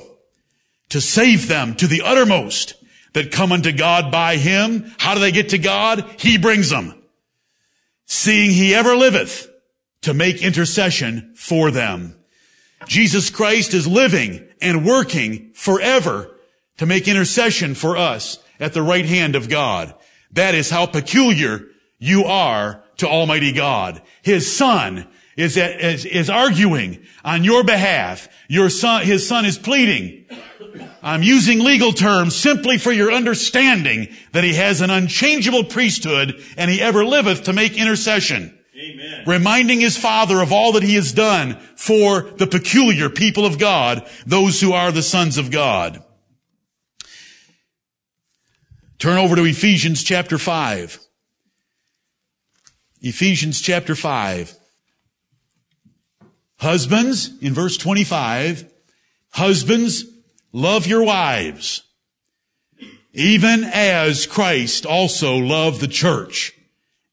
to 0.89 1.01
save 1.01 1.47
them 1.47 1.73
to 1.75 1.87
the 1.87 2.03
uttermost 2.03 2.75
that 3.13 3.31
come 3.31 3.51
unto 3.51 3.71
God 3.71 4.11
by 4.11 4.37
him. 4.37 4.91
How 4.97 5.13
do 5.13 5.19
they 5.19 5.31
get 5.31 5.49
to 5.49 5.57
God? 5.57 6.05
He 6.17 6.37
brings 6.37 6.69
them. 6.69 6.95
Seeing 8.05 8.51
he 8.51 8.73
ever 8.73 8.95
liveth 8.95 9.49
to 10.01 10.13
make 10.13 10.41
intercession 10.41 11.33
for 11.35 11.71
them. 11.71 12.15
Jesus 12.87 13.29
Christ 13.29 13.73
is 13.73 13.87
living 13.87 14.47
and 14.61 14.85
working 14.85 15.51
forever 15.53 16.31
to 16.77 16.85
make 16.85 17.07
intercession 17.07 17.75
for 17.75 17.97
us 17.97 18.39
at 18.59 18.73
the 18.73 18.81
right 18.81 19.05
hand 19.05 19.35
of 19.35 19.49
God. 19.49 19.93
That 20.31 20.55
is 20.55 20.69
how 20.69 20.85
peculiar 20.85 21.65
you 21.97 22.25
are 22.25 22.83
to 22.97 23.07
Almighty 23.07 23.51
God. 23.51 24.01
His 24.21 24.55
son 24.55 25.07
is, 25.39 25.57
is, 25.57 26.05
is 26.05 26.29
arguing 26.29 27.05
on 27.23 27.43
your 27.43 27.63
behalf. 27.63 28.27
Your 28.47 28.69
son, 28.69 29.03
his 29.03 29.27
son 29.27 29.45
is 29.45 29.57
pleading 29.57 30.25
I'm 31.01 31.23
using 31.23 31.59
legal 31.59 31.93
terms 31.93 32.35
simply 32.35 32.77
for 32.77 32.91
your 32.91 33.11
understanding 33.11 34.09
that 34.33 34.43
he 34.43 34.53
has 34.55 34.81
an 34.81 34.89
unchangeable 34.89 35.63
priesthood 35.63 36.43
and 36.57 36.69
he 36.69 36.81
ever 36.81 37.05
liveth 37.05 37.43
to 37.43 37.53
make 37.53 37.77
intercession. 37.77 38.57
Amen. 38.75 39.23
Reminding 39.25 39.81
his 39.81 39.97
father 39.97 40.41
of 40.41 40.51
all 40.51 40.73
that 40.73 40.83
he 40.83 40.95
has 40.95 41.11
done 41.11 41.57
for 41.75 42.21
the 42.21 42.47
peculiar 42.47 43.09
people 43.09 43.45
of 43.45 43.59
God, 43.59 44.07
those 44.25 44.61
who 44.61 44.73
are 44.73 44.91
the 44.91 45.01
sons 45.01 45.37
of 45.37 45.51
God. 45.51 46.03
Turn 48.99 49.17
over 49.17 49.35
to 49.35 49.45
Ephesians 49.45 50.03
chapter 50.03 50.37
5. 50.37 50.99
Ephesians 53.01 53.61
chapter 53.61 53.95
5. 53.95 54.58
Husbands, 56.59 57.31
in 57.41 57.53
verse 57.53 57.77
25, 57.77 58.69
husbands, 59.31 60.05
Love 60.51 60.87
your 60.87 61.03
wives, 61.03 61.83
even 63.13 63.63
as 63.63 64.25
Christ 64.25 64.85
also 64.85 65.37
loved 65.37 65.79
the 65.79 65.87
church 65.87 66.51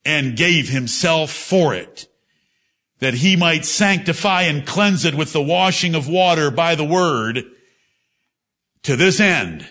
and 0.04 0.36
gave 0.36 0.68
himself 0.68 1.30
for 1.30 1.74
it, 1.74 2.08
that 2.98 3.14
he 3.14 3.36
might 3.36 3.64
sanctify 3.64 4.42
and 4.42 4.66
cleanse 4.66 5.04
it 5.04 5.14
with 5.14 5.32
the 5.32 5.42
washing 5.42 5.94
of 5.94 6.08
water 6.08 6.50
by 6.50 6.74
the 6.74 6.84
word, 6.84 7.44
to 8.82 8.96
this 8.96 9.20
end, 9.20 9.68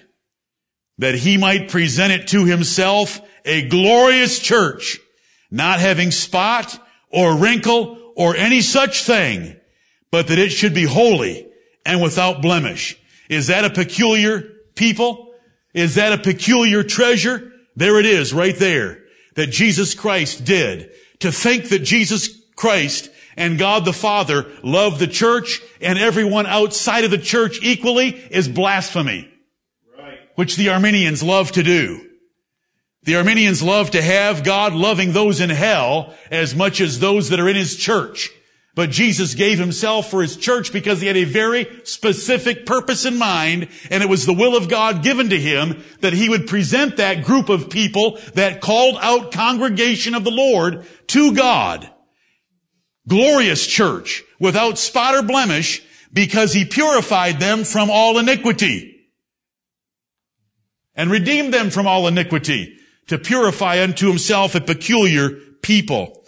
that 0.99 1.15
he 1.15 1.37
might 1.37 1.69
present 1.69 2.13
it 2.13 2.27
to 2.27 2.45
himself 2.45 3.19
a 3.43 3.67
glorious 3.67 4.39
church, 4.39 4.99
not 5.51 5.79
having 5.79 6.11
spot 6.11 6.79
or 7.09 7.35
wrinkle 7.35 8.13
or 8.15 8.35
any 8.35 8.61
such 8.61 9.03
thing, 9.03 9.57
but 10.15 10.27
that 10.27 10.39
it 10.39 10.49
should 10.49 10.73
be 10.73 10.85
holy 10.85 11.45
and 11.85 12.01
without 12.01 12.41
blemish. 12.41 12.97
Is 13.27 13.47
that 13.47 13.65
a 13.65 13.69
peculiar 13.69 14.49
people? 14.73 15.33
Is 15.73 15.95
that 15.95 16.13
a 16.13 16.17
peculiar 16.17 16.83
treasure? 16.83 17.51
There 17.75 17.99
it 17.99 18.05
is 18.05 18.33
right 18.33 18.55
there 18.55 19.03
that 19.35 19.47
Jesus 19.47 19.93
Christ 19.93 20.45
did. 20.45 20.89
To 21.19 21.33
think 21.33 21.67
that 21.67 21.79
Jesus 21.79 22.29
Christ 22.55 23.09
and 23.35 23.59
God 23.59 23.83
the 23.83 23.91
Father 23.91 24.45
love 24.63 24.99
the 24.99 25.07
church 25.07 25.61
and 25.81 25.99
everyone 25.99 26.45
outside 26.45 27.03
of 27.03 27.11
the 27.11 27.17
church 27.17 27.59
equally 27.61 28.11
is 28.31 28.47
blasphemy. 28.47 29.29
Right. 29.99 30.19
Which 30.35 30.55
the 30.55 30.69
Arminians 30.69 31.23
love 31.23 31.51
to 31.51 31.61
do. 31.61 32.09
The 33.03 33.17
Arminians 33.17 33.61
love 33.61 33.91
to 33.91 34.01
have 34.01 34.45
God 34.45 34.71
loving 34.71 35.11
those 35.11 35.41
in 35.41 35.49
hell 35.49 36.13
as 36.31 36.55
much 36.55 36.79
as 36.79 37.01
those 37.01 37.31
that 37.31 37.41
are 37.41 37.49
in 37.49 37.57
his 37.57 37.75
church. 37.75 38.29
But 38.75 38.89
Jesus 38.89 39.35
gave 39.35 39.57
himself 39.57 40.11
for 40.11 40.21
his 40.21 40.35
church 40.35 40.73
because 40.73 40.99
he 40.99 41.07
had 41.07 41.15
a 41.15 41.23
very 41.23 41.65
specific 41.85 42.65
purpose 42.65 43.05
in 43.05 43.17
mind, 43.17 43.69
and 43.89 44.03
it 44.03 44.09
was 44.09 44.25
the 44.25 44.33
will 44.33 44.57
of 44.57 44.67
God 44.67 45.01
given 45.01 45.29
to 45.29 45.39
him 45.39 45.81
that 46.01 46.11
he 46.11 46.27
would 46.27 46.45
present 46.45 46.97
that 46.97 47.23
group 47.23 47.47
of 47.47 47.69
people, 47.69 48.19
that 48.33 48.59
called 48.59 48.97
out 48.99 49.31
congregation 49.31 50.13
of 50.13 50.25
the 50.25 50.31
Lord, 50.31 50.85
to 51.07 51.33
God. 51.33 51.89
Glorious 53.07 53.65
church, 53.65 54.23
without 54.39 54.77
spot 54.77 55.15
or 55.15 55.21
blemish, 55.21 55.81
because 56.11 56.51
he 56.51 56.65
purified 56.65 57.39
them 57.39 57.63
from 57.63 57.89
all 57.89 58.17
iniquity. 58.17 59.07
And 60.95 61.09
redeemed 61.09 61.53
them 61.53 61.69
from 61.69 61.87
all 61.87 62.07
iniquity, 62.07 62.77
to 63.07 63.17
purify 63.17 63.81
unto 63.81 64.09
himself 64.09 64.53
a 64.53 64.59
peculiar 64.59 65.29
people. 65.61 66.24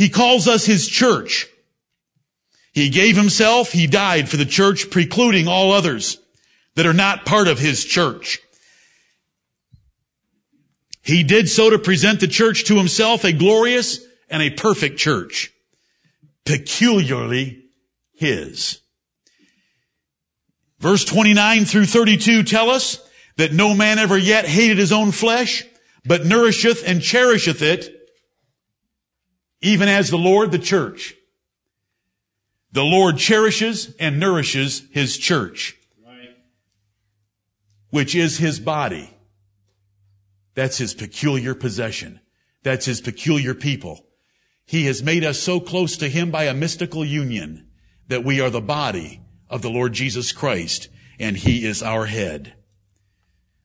He 0.00 0.08
calls 0.08 0.48
us 0.48 0.64
his 0.64 0.88
church. 0.88 1.46
He 2.72 2.88
gave 2.88 3.18
himself, 3.18 3.70
he 3.70 3.86
died 3.86 4.30
for 4.30 4.38
the 4.38 4.46
church, 4.46 4.88
precluding 4.88 5.46
all 5.46 5.72
others 5.72 6.16
that 6.74 6.86
are 6.86 6.94
not 6.94 7.26
part 7.26 7.48
of 7.48 7.58
his 7.58 7.84
church. 7.84 8.38
He 11.02 11.22
did 11.22 11.50
so 11.50 11.68
to 11.68 11.78
present 11.78 12.20
the 12.20 12.28
church 12.28 12.64
to 12.64 12.78
himself 12.78 13.24
a 13.24 13.32
glorious 13.34 14.00
and 14.30 14.42
a 14.42 14.48
perfect 14.48 14.98
church, 14.98 15.52
peculiarly 16.46 17.64
his. 18.14 18.80
Verse 20.78 21.04
29 21.04 21.66
through 21.66 21.84
32 21.84 22.44
tell 22.44 22.70
us 22.70 23.06
that 23.36 23.52
no 23.52 23.74
man 23.74 23.98
ever 23.98 24.16
yet 24.16 24.46
hated 24.46 24.78
his 24.78 24.92
own 24.92 25.12
flesh, 25.12 25.62
but 26.06 26.24
nourisheth 26.24 26.88
and 26.88 27.02
cherisheth 27.02 27.60
it, 27.60 27.99
even 29.60 29.88
as 29.88 30.10
the 30.10 30.18
Lord 30.18 30.52
the 30.52 30.58
church. 30.58 31.14
The 32.72 32.82
Lord 32.84 33.18
cherishes 33.18 33.94
and 33.98 34.20
nourishes 34.20 34.82
his 34.92 35.18
church, 35.18 35.76
right. 36.06 36.36
which 37.90 38.14
is 38.14 38.38
his 38.38 38.60
body. 38.60 39.10
That's 40.54 40.78
his 40.78 40.94
peculiar 40.94 41.54
possession. 41.54 42.20
That's 42.62 42.86
his 42.86 43.00
peculiar 43.00 43.54
people. 43.54 44.06
He 44.66 44.86
has 44.86 45.02
made 45.02 45.24
us 45.24 45.40
so 45.40 45.58
close 45.58 45.96
to 45.96 46.08
him 46.08 46.30
by 46.30 46.44
a 46.44 46.54
mystical 46.54 47.04
union 47.04 47.68
that 48.06 48.24
we 48.24 48.40
are 48.40 48.50
the 48.50 48.60
body 48.60 49.20
of 49.48 49.62
the 49.62 49.70
Lord 49.70 49.92
Jesus 49.92 50.30
Christ 50.32 50.88
and 51.18 51.36
he 51.36 51.66
is 51.66 51.82
our 51.82 52.06
head. 52.06 52.54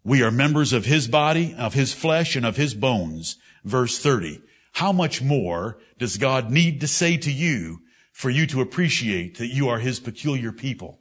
We 0.03 0.21
are 0.21 0.29
members 0.29 0.73
of 0.73 0.85
his 0.85 1.07
body, 1.07 1.55
of 1.57 1.73
his 1.73 1.93
flesh, 1.93 2.35
and 2.35 2.45
of 2.45 2.57
his 2.57 2.75
bones. 2.75 3.37
Verse 3.63 3.97
30 3.97 4.41
how 4.75 4.91
much 4.91 5.21
more 5.21 5.77
does 5.97 6.17
God 6.17 6.51
need 6.51 6.81
to 6.81 6.87
say 6.87 7.15
to 7.15 7.31
you 7.31 7.79
for 8.11 8.29
you 8.29 8.45
to 8.47 8.59
appreciate 8.59 9.37
that 9.37 9.47
you 9.47 9.69
are 9.69 9.79
his 9.79 10.01
peculiar 10.01 10.51
people? 10.51 10.99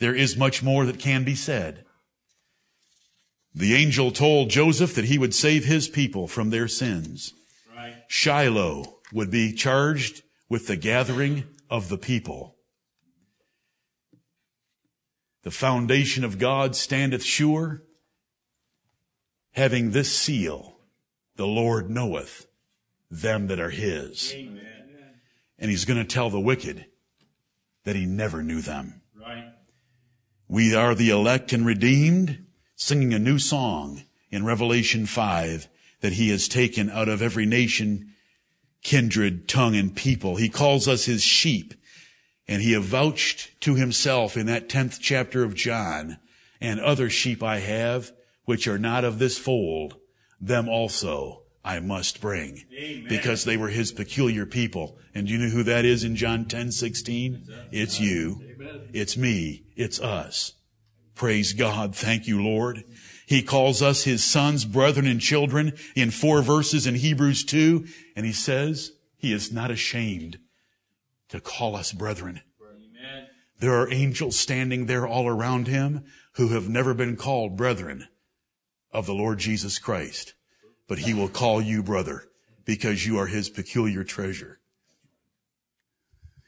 There 0.00 0.14
is 0.14 0.36
much 0.36 0.62
more 0.62 0.84
that 0.84 0.98
can 0.98 1.24
be 1.24 1.34
said. 1.34 1.86
The 3.54 3.74
angel 3.74 4.10
told 4.10 4.50
Joseph 4.50 4.94
that 4.96 5.06
he 5.06 5.16
would 5.16 5.34
save 5.34 5.64
his 5.64 5.88
people 5.88 6.28
from 6.28 6.50
their 6.50 6.68
sins. 6.68 7.32
Right. 7.74 7.94
Shiloh 8.06 8.98
would 9.14 9.30
be 9.30 9.54
charged 9.54 10.22
with 10.50 10.66
the 10.66 10.76
gathering 10.76 11.44
of 11.70 11.88
the 11.88 11.98
people. 11.98 12.56
The 15.42 15.50
foundation 15.50 16.22
of 16.22 16.38
God 16.38 16.76
standeth 16.76 17.24
sure, 17.24 17.82
having 19.52 19.92
this 19.92 20.14
seal, 20.14 20.76
the 21.36 21.46
Lord 21.46 21.88
knoweth 21.88 22.46
them 23.10 23.48
that 23.48 23.60
are 23.60 23.70
his. 23.70 24.32
Amen. 24.34 24.60
And 25.58 25.70
he's 25.70 25.84
going 25.84 25.98
to 25.98 26.04
tell 26.04 26.30
the 26.30 26.40
wicked 26.40 26.86
that 27.84 27.96
he 27.96 28.06
never 28.06 28.42
knew 28.42 28.60
them. 28.60 29.02
Right. 29.18 29.52
We 30.48 30.74
are 30.74 30.94
the 30.94 31.10
elect 31.10 31.52
and 31.52 31.66
redeemed, 31.66 32.46
singing 32.76 33.12
a 33.12 33.18
new 33.18 33.38
song 33.38 34.04
in 34.30 34.44
Revelation 34.44 35.06
5 35.06 35.68
that 36.00 36.14
he 36.14 36.30
has 36.30 36.48
taken 36.48 36.88
out 36.88 37.08
of 37.08 37.20
every 37.20 37.46
nation, 37.46 38.14
kindred, 38.82 39.48
tongue, 39.48 39.76
and 39.76 39.94
people. 39.94 40.36
He 40.36 40.48
calls 40.48 40.88
us 40.88 41.04
his 41.04 41.22
sheep, 41.22 41.74
and 42.48 42.62
he 42.62 42.74
avouched 42.74 43.60
to 43.60 43.74
himself 43.74 44.36
in 44.36 44.46
that 44.46 44.68
10th 44.68 44.98
chapter 45.00 45.44
of 45.44 45.54
John, 45.54 46.18
and 46.60 46.80
other 46.80 47.10
sheep 47.10 47.42
I 47.42 47.58
have, 47.58 48.12
which 48.44 48.66
are 48.66 48.78
not 48.78 49.04
of 49.04 49.18
this 49.18 49.38
fold, 49.38 49.96
them 50.40 50.68
also 50.68 51.39
I 51.64 51.80
must 51.80 52.20
bring 52.20 52.64
Amen. 52.74 53.06
because 53.08 53.44
they 53.44 53.56
were 53.56 53.68
his 53.68 53.92
peculiar 53.92 54.46
people. 54.46 54.98
And 55.14 55.28
you 55.28 55.38
know 55.38 55.48
who 55.48 55.62
that 55.64 55.84
is 55.84 56.04
in 56.04 56.16
John 56.16 56.46
10, 56.46 56.72
16? 56.72 57.46
It's 57.70 58.00
you. 58.00 58.42
Amen. 58.54 58.88
It's 58.92 59.16
me. 59.16 59.64
It's 59.76 60.00
us. 60.00 60.54
Praise 61.14 61.52
God. 61.52 61.94
Thank 61.94 62.26
you, 62.26 62.42
Lord. 62.42 62.84
He 63.26 63.42
calls 63.42 63.82
us 63.82 64.04
his 64.04 64.24
sons, 64.24 64.64
brethren, 64.64 65.06
and 65.06 65.20
children 65.20 65.74
in 65.94 66.10
four 66.10 66.40
verses 66.40 66.86
in 66.86 66.94
Hebrews 66.94 67.44
2. 67.44 67.84
And 68.16 68.24
he 68.24 68.32
says 68.32 68.92
he 69.16 69.32
is 69.32 69.52
not 69.52 69.70
ashamed 69.70 70.38
to 71.28 71.40
call 71.40 71.76
us 71.76 71.92
brethren. 71.92 72.40
Amen. 72.60 73.26
There 73.58 73.74
are 73.74 73.92
angels 73.92 74.36
standing 74.36 74.86
there 74.86 75.06
all 75.06 75.28
around 75.28 75.68
him 75.68 76.04
who 76.34 76.48
have 76.48 76.70
never 76.70 76.94
been 76.94 77.16
called 77.16 77.56
brethren 77.56 78.08
of 78.92 79.04
the 79.04 79.14
Lord 79.14 79.38
Jesus 79.38 79.78
Christ 79.78 80.34
but 80.90 80.98
he 80.98 81.14
will 81.14 81.28
call 81.28 81.62
you 81.62 81.84
brother 81.84 82.24
because 82.64 83.06
you 83.06 83.16
are 83.16 83.28
his 83.28 83.48
peculiar 83.48 84.02
treasure. 84.02 84.58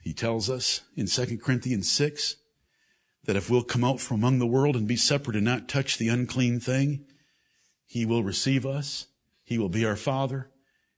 He 0.01 0.13
tells 0.13 0.49
us 0.49 0.81
in 0.97 1.07
2 1.07 1.37
Corinthians 1.37 1.89
6 1.89 2.35
that 3.23 3.37
if 3.37 3.49
we'll 3.49 3.63
come 3.63 3.85
out 3.85 4.01
from 4.01 4.17
among 4.17 4.39
the 4.39 4.45
world 4.45 4.75
and 4.75 4.85
be 4.85 4.97
separate 4.97 5.37
and 5.37 5.45
not 5.45 5.69
touch 5.69 5.97
the 5.97 6.09
unclean 6.09 6.59
thing, 6.59 7.05
he 7.85 8.05
will 8.05 8.21
receive 8.21 8.65
us. 8.65 9.07
He 9.45 9.57
will 9.57 9.69
be 9.69 9.85
our 9.85 9.95
father. 9.95 10.51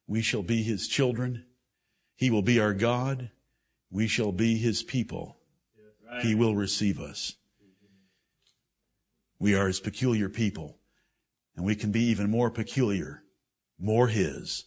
We 0.08 0.24
shall 0.24 0.42
be 0.42 0.64
his 0.64 0.88
children. 0.88 1.46
He 2.16 2.32
will 2.32 2.42
be 2.42 2.60
our 2.60 2.74
God. 2.74 3.30
We 3.92 4.08
shall 4.08 4.32
be 4.32 4.58
his 4.58 4.82
people. 4.82 5.38
He 6.24 6.34
will 6.34 6.56
receive 6.56 7.00
us. 7.00 7.36
We 9.38 9.54
are 9.54 9.68
his 9.68 9.80
peculiar 9.80 10.30
people 10.30 10.80
and 11.56 11.64
we 11.64 11.76
can 11.76 11.92
be 11.92 12.02
even 12.06 12.32
more 12.32 12.50
peculiar 12.50 13.22
more 13.80 14.08
His, 14.08 14.66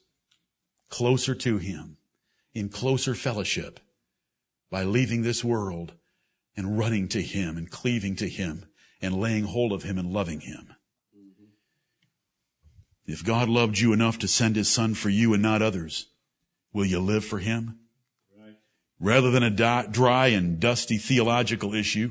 closer 0.88 1.34
to 1.34 1.58
Him, 1.58 1.96
in 2.54 2.68
closer 2.68 3.14
fellowship 3.14 3.80
by 4.70 4.84
leaving 4.84 5.22
this 5.22 5.44
world 5.44 5.94
and 6.56 6.78
running 6.78 7.08
to 7.08 7.22
Him 7.22 7.56
and 7.56 7.70
cleaving 7.70 8.16
to 8.16 8.28
Him 8.28 8.66
and 9.00 9.20
laying 9.20 9.44
hold 9.44 9.72
of 9.72 9.82
Him 9.84 9.98
and 9.98 10.12
loving 10.12 10.40
Him. 10.40 10.74
If 13.06 13.24
God 13.24 13.48
loved 13.48 13.78
you 13.78 13.92
enough 13.92 14.18
to 14.18 14.28
send 14.28 14.56
His 14.56 14.68
Son 14.68 14.94
for 14.94 15.08
you 15.08 15.32
and 15.32 15.42
not 15.42 15.62
others, 15.62 16.08
will 16.72 16.84
you 16.84 17.00
live 17.00 17.24
for 17.24 17.38
Him? 17.38 17.78
Rather 19.00 19.30
than 19.30 19.42
a 19.44 19.86
dry 19.86 20.26
and 20.26 20.58
dusty 20.58 20.98
theological 20.98 21.74
issue, 21.74 22.10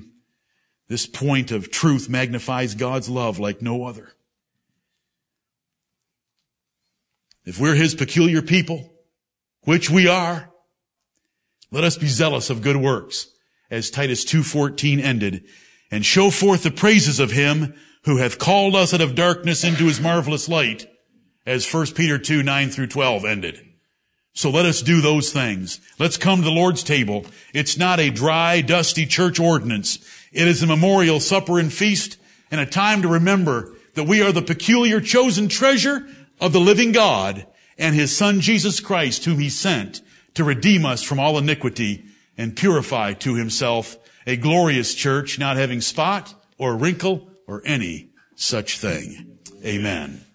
this 0.88 1.06
point 1.06 1.52
of 1.52 1.70
truth 1.70 2.08
magnifies 2.08 2.74
God's 2.74 3.10
love 3.10 3.40
like 3.40 3.62
no 3.62 3.84
other. 3.84 4.14
If 7.48 7.62
we're 7.62 7.76
his 7.76 7.96
peculiar 7.96 8.42
people, 8.42 8.92
which 9.62 9.90
we 9.90 10.06
are, 10.06 10.52
let 11.72 11.86
us 11.86 11.98
be 11.98 12.08
zealous 12.08 12.50
of 12.50 12.62
good 12.62 12.76
works, 12.76 13.28
as 13.72 13.90
Titus 13.90 14.26
2.14 14.26 15.02
ended, 15.02 15.46
and 15.90 16.06
show 16.06 16.30
forth 16.30 16.64
the 16.64 16.72
praises 16.72 17.22
of 17.22 17.32
him 17.32 17.74
who 18.04 18.18
hath 18.18 18.38
called 18.38 18.76
us 18.76 18.94
out 18.94 19.00
of 19.00 19.16
darkness 19.16 19.64
into 19.64 19.86
his 19.86 20.02
marvelous 20.02 20.50
light, 20.50 20.88
as 21.46 21.74
1 21.74 21.94
Peter 21.96 22.18
2, 22.18 22.44
9 22.44 22.70
through 22.70 22.88
12 22.88 23.24
ended. 23.24 23.66
So 24.34 24.50
let 24.50 24.66
us 24.66 24.82
do 24.82 25.00
those 25.00 25.32
things. 25.32 25.80
Let's 25.98 26.18
come 26.18 26.40
to 26.40 26.46
the 26.46 26.52
Lord's 26.52 26.84
table. 26.84 27.26
It's 27.54 27.78
not 27.78 28.02
a 28.02 28.10
dry, 28.10 28.60
dusty 28.60 29.06
church 29.06 29.40
ordinance. 29.40 30.00
It 30.34 30.50
is 30.50 30.64
a 30.64 30.68
memorial 30.68 31.22
supper 31.22 31.60
and 31.60 31.72
feast 31.72 32.18
and 32.52 32.60
a 32.60 32.66
time 32.66 33.04
to 33.04 33.08
remember 33.08 33.74
that 33.94 34.04
we 34.04 34.22
are 34.22 34.34
the 34.34 34.42
peculiar 34.42 35.00
chosen 35.00 35.48
treasure 35.48 36.06
of 36.40 36.54
the 36.54 36.60
living 36.60 36.92
God 36.92 37.48
and 37.78 37.96
his 37.96 38.16
son 38.16 38.42
Jesus 38.42 38.80
Christ 38.80 39.26
whom 39.26 39.40
he 39.40 39.50
sent 39.50 40.02
to 40.34 40.44
redeem 40.44 40.86
us 40.86 41.02
from 41.02 41.20
all 41.20 41.38
iniquity 41.38 42.06
and 42.38 42.56
purify 42.56 43.14
to 43.14 43.36
himself 43.36 43.98
a 44.28 44.36
glorious 44.36 44.94
church 44.94 45.40
not 45.40 45.58
having 45.58 45.82
spot 45.82 46.34
or 46.58 46.76
wrinkle 46.76 47.30
or 47.48 47.62
any 47.66 48.10
such 48.36 48.78
thing. 48.78 49.40
Amen. 49.66 50.27